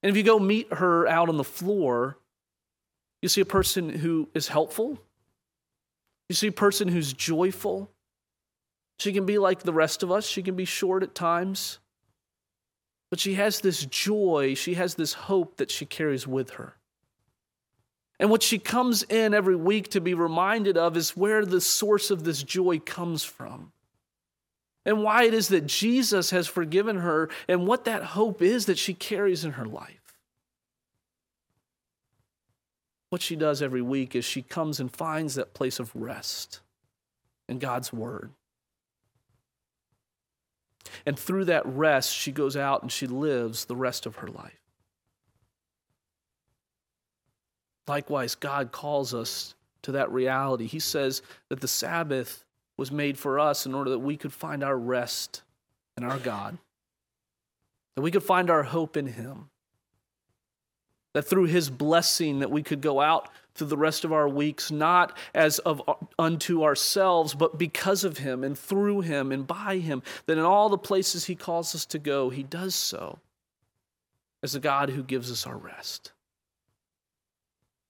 And 0.03 0.09
if 0.09 0.17
you 0.17 0.23
go 0.23 0.39
meet 0.39 0.73
her 0.73 1.07
out 1.07 1.29
on 1.29 1.37
the 1.37 1.45
floor, 1.45 2.17
you 3.21 3.29
see 3.29 3.43
a 3.43 3.45
person 3.45 3.91
who 3.91 4.31
is 4.33 4.49
helpful. 4.49 4.99
You 6.31 6.35
see 6.35 6.47
a 6.47 6.53
person 6.53 6.89
who's 6.89 7.13
joyful. 7.13 7.91
She 8.99 9.13
can 9.13 9.27
be 9.27 9.37
like 9.37 9.63
the 9.63 9.75
rest 9.75 10.03
of 10.03 10.11
us, 10.11 10.25
she 10.25 10.43
can 10.43 10.57
be 10.57 10.65
short 10.65 11.03
at 11.03 11.15
times. 11.15 11.81
But 13.14 13.20
she 13.20 13.35
has 13.35 13.61
this 13.61 13.87
joy, 13.87 14.55
she 14.55 14.74
has 14.74 14.96
this 14.96 15.12
hope 15.12 15.59
that 15.59 15.70
she 15.70 15.87
carries 15.87 16.27
with 16.27 16.50
her. 16.55 16.74
And 18.18 18.29
what 18.29 18.42
she 18.42 18.59
comes 18.59 19.05
in 19.05 19.33
every 19.33 19.55
week 19.55 19.88
to 19.90 20.00
be 20.00 20.14
reminded 20.14 20.77
of 20.77 20.96
is 20.96 21.16
where 21.16 21.46
the 21.46 21.61
source 21.61 22.11
of 22.11 22.24
this 22.24 22.42
joy 22.42 22.81
comes 22.81 23.22
from. 23.22 23.70
And 24.85 25.05
why 25.05 25.27
it 25.27 25.33
is 25.33 25.46
that 25.50 25.64
Jesus 25.64 26.31
has 26.31 26.48
forgiven 26.48 26.96
her, 26.96 27.31
and 27.46 27.68
what 27.68 27.85
that 27.85 28.03
hope 28.03 28.42
is 28.42 28.66
that 28.66 28.79
she 28.79 28.94
carries 28.94 29.44
in 29.44 29.53
her 29.53 29.64
life. 29.64 30.18
What 33.11 33.22
she 33.22 33.37
does 33.37 33.62
every 33.62 33.81
week 33.81 34.16
is 34.16 34.24
she 34.24 34.42
comes 34.42 34.81
and 34.81 34.90
finds 34.90 35.37
that 35.37 35.55
place 35.55 35.79
of 35.79 35.94
rest 35.94 36.59
in 37.48 37.61
God's 37.61 37.92
Word. 37.92 38.33
And 41.07 41.18
through 41.18 41.47
that 41.47 41.66
rest, 41.66 42.14
she 42.14 42.33
goes 42.33 42.57
out 42.57 42.83
and 42.83 42.92
she 42.92 43.07
lives 43.07 43.64
the 43.64 43.77
rest 43.77 44.07
of 44.07 44.16
her 44.16 44.29
life. 44.29 44.61
Likewise, 47.87 48.35
God 48.35 48.73
calls 48.73 49.12
us 49.12 49.55
to 49.83 49.92
that 49.92 50.11
reality. 50.11 50.66
He 50.66 50.81
says 50.81 51.23
that 51.51 51.61
the 51.61 51.68
Sabbath 51.68 52.44
was 52.77 52.90
made 52.90 53.18
for 53.18 53.38
us 53.38 53.66
in 53.66 53.75
order 53.75 53.90
that 53.90 53.99
we 53.99 54.16
could 54.16 54.33
find 54.33 54.64
our 54.64 54.77
rest 54.77 55.42
in 55.97 56.05
our 56.05 56.18
God, 56.18 56.59
that 57.94 58.03
we 58.03 58.11
could 58.11 58.23
find 58.23 58.51
our 58.51 58.62
hope 58.62 58.97
in 58.97 59.07
Him. 59.07 59.51
that 61.14 61.23
through 61.23 61.44
his 61.44 61.70
blessing 61.70 62.40
that 62.40 62.51
we 62.51 62.62
could 62.62 62.81
go 62.81 63.01
out 63.01 63.29
through 63.55 63.67
the 63.69 63.77
rest 63.77 64.05
of 64.05 64.12
our 64.12 64.29
weeks 64.29 64.71
not 64.71 65.17
as 65.35 65.59
of 65.61 65.83
uh, 65.87 65.95
unto 66.19 66.62
ourselves 66.64 67.35
but 67.35 67.59
because 67.59 68.05
of 68.05 68.19
him 68.19 68.45
and 68.45 68.59
through 68.59 69.01
him 69.01 69.33
and 69.33 69.47
by 69.47 69.79
him 69.79 70.03
that 70.27 70.38
in 70.38 70.45
all 70.45 70.69
the 70.69 70.79
places 70.79 71.25
he 71.27 71.35
calls 71.35 71.75
us 71.75 71.87
to 71.87 71.99
go 71.99 72.31
he 72.31 72.43
does 72.43 72.75
so 72.75 73.19
as 74.43 74.55
a 74.55 74.61
God 74.61 74.90
who 74.90 75.03
gives 75.03 75.31
us 75.31 75.47
our 75.47 75.57
rest 75.57 76.12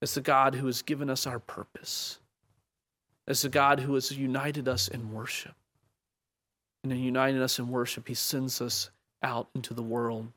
as 0.02 0.14
the 0.14 0.20
God 0.20 0.54
who 0.54 0.66
has 0.66 0.82
given 0.82 1.08
us 1.08 1.26
our 1.26 1.38
purpose 1.38 2.18
as 3.26 3.42
the 3.42 3.48
God 3.48 3.80
who 3.80 3.94
has 3.94 4.10
united 4.10 4.68
us 4.68 4.88
in 4.88 5.12
worship 5.12 5.54
and 6.82 6.92
in 6.92 6.98
uniting 6.98 7.40
us 7.40 7.58
in 7.58 7.68
worship 7.68 8.06
he 8.06 8.14
sends 8.14 8.60
us 8.60 8.90
out 9.22 9.48
into 9.54 9.74
the 9.74 9.82
world 9.82 10.28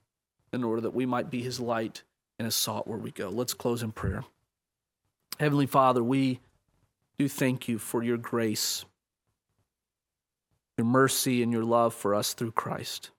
in 0.53 0.63
order 0.63 0.81
that 0.81 0.93
we 0.93 1.05
might 1.05 1.29
be 1.29 1.41
his 1.41 1.59
light 1.59 2.03
and 2.39 2.45
his 2.45 2.55
salt 2.55 2.87
where 2.87 2.97
we 2.97 3.11
go. 3.11 3.29
Let's 3.29 3.53
close 3.53 3.83
in 3.83 3.91
prayer. 3.91 4.23
Heavenly 5.39 5.67
Father, 5.67 6.03
we 6.03 6.39
do 7.19 7.27
thank 7.27 7.67
you 7.67 7.77
for 7.77 8.01
your 8.01 8.17
grace, 8.17 8.85
your 10.77 10.85
mercy, 10.85 11.43
and 11.43 11.51
your 11.51 11.63
love 11.63 11.93
for 11.93 12.15
us 12.15 12.33
through 12.33 12.51
Christ. 12.51 13.11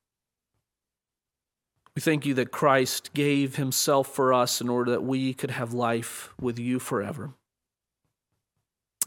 We 1.94 2.00
thank 2.00 2.26
you 2.26 2.34
that 2.34 2.52
Christ 2.52 3.12
gave 3.12 3.56
himself 3.56 4.08
for 4.08 4.32
us 4.32 4.60
in 4.60 4.68
order 4.68 4.92
that 4.92 5.02
we 5.02 5.34
could 5.34 5.50
have 5.50 5.72
life 5.72 6.32
with 6.40 6.58
you 6.58 6.78
forever. 6.78 7.32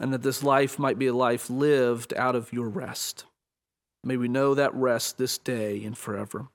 And 0.00 0.12
that 0.12 0.22
this 0.22 0.42
life 0.42 0.78
might 0.78 0.98
be 0.98 1.06
a 1.06 1.14
life 1.14 1.48
lived 1.48 2.12
out 2.14 2.34
of 2.34 2.52
your 2.52 2.68
rest. 2.68 3.24
May 4.04 4.16
we 4.16 4.28
know 4.28 4.54
that 4.54 4.74
rest 4.74 5.16
this 5.16 5.38
day 5.38 5.84
and 5.84 5.96
forever. 5.96 6.48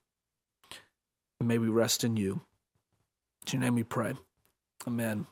And 1.40 1.48
may 1.48 1.58
we 1.58 1.70
rest 1.70 2.04
in 2.04 2.18
you. 2.18 2.42
In 3.46 3.54
your 3.54 3.62
name 3.62 3.76
we 3.76 3.84
pray. 3.84 4.14
Amen. 4.86 5.28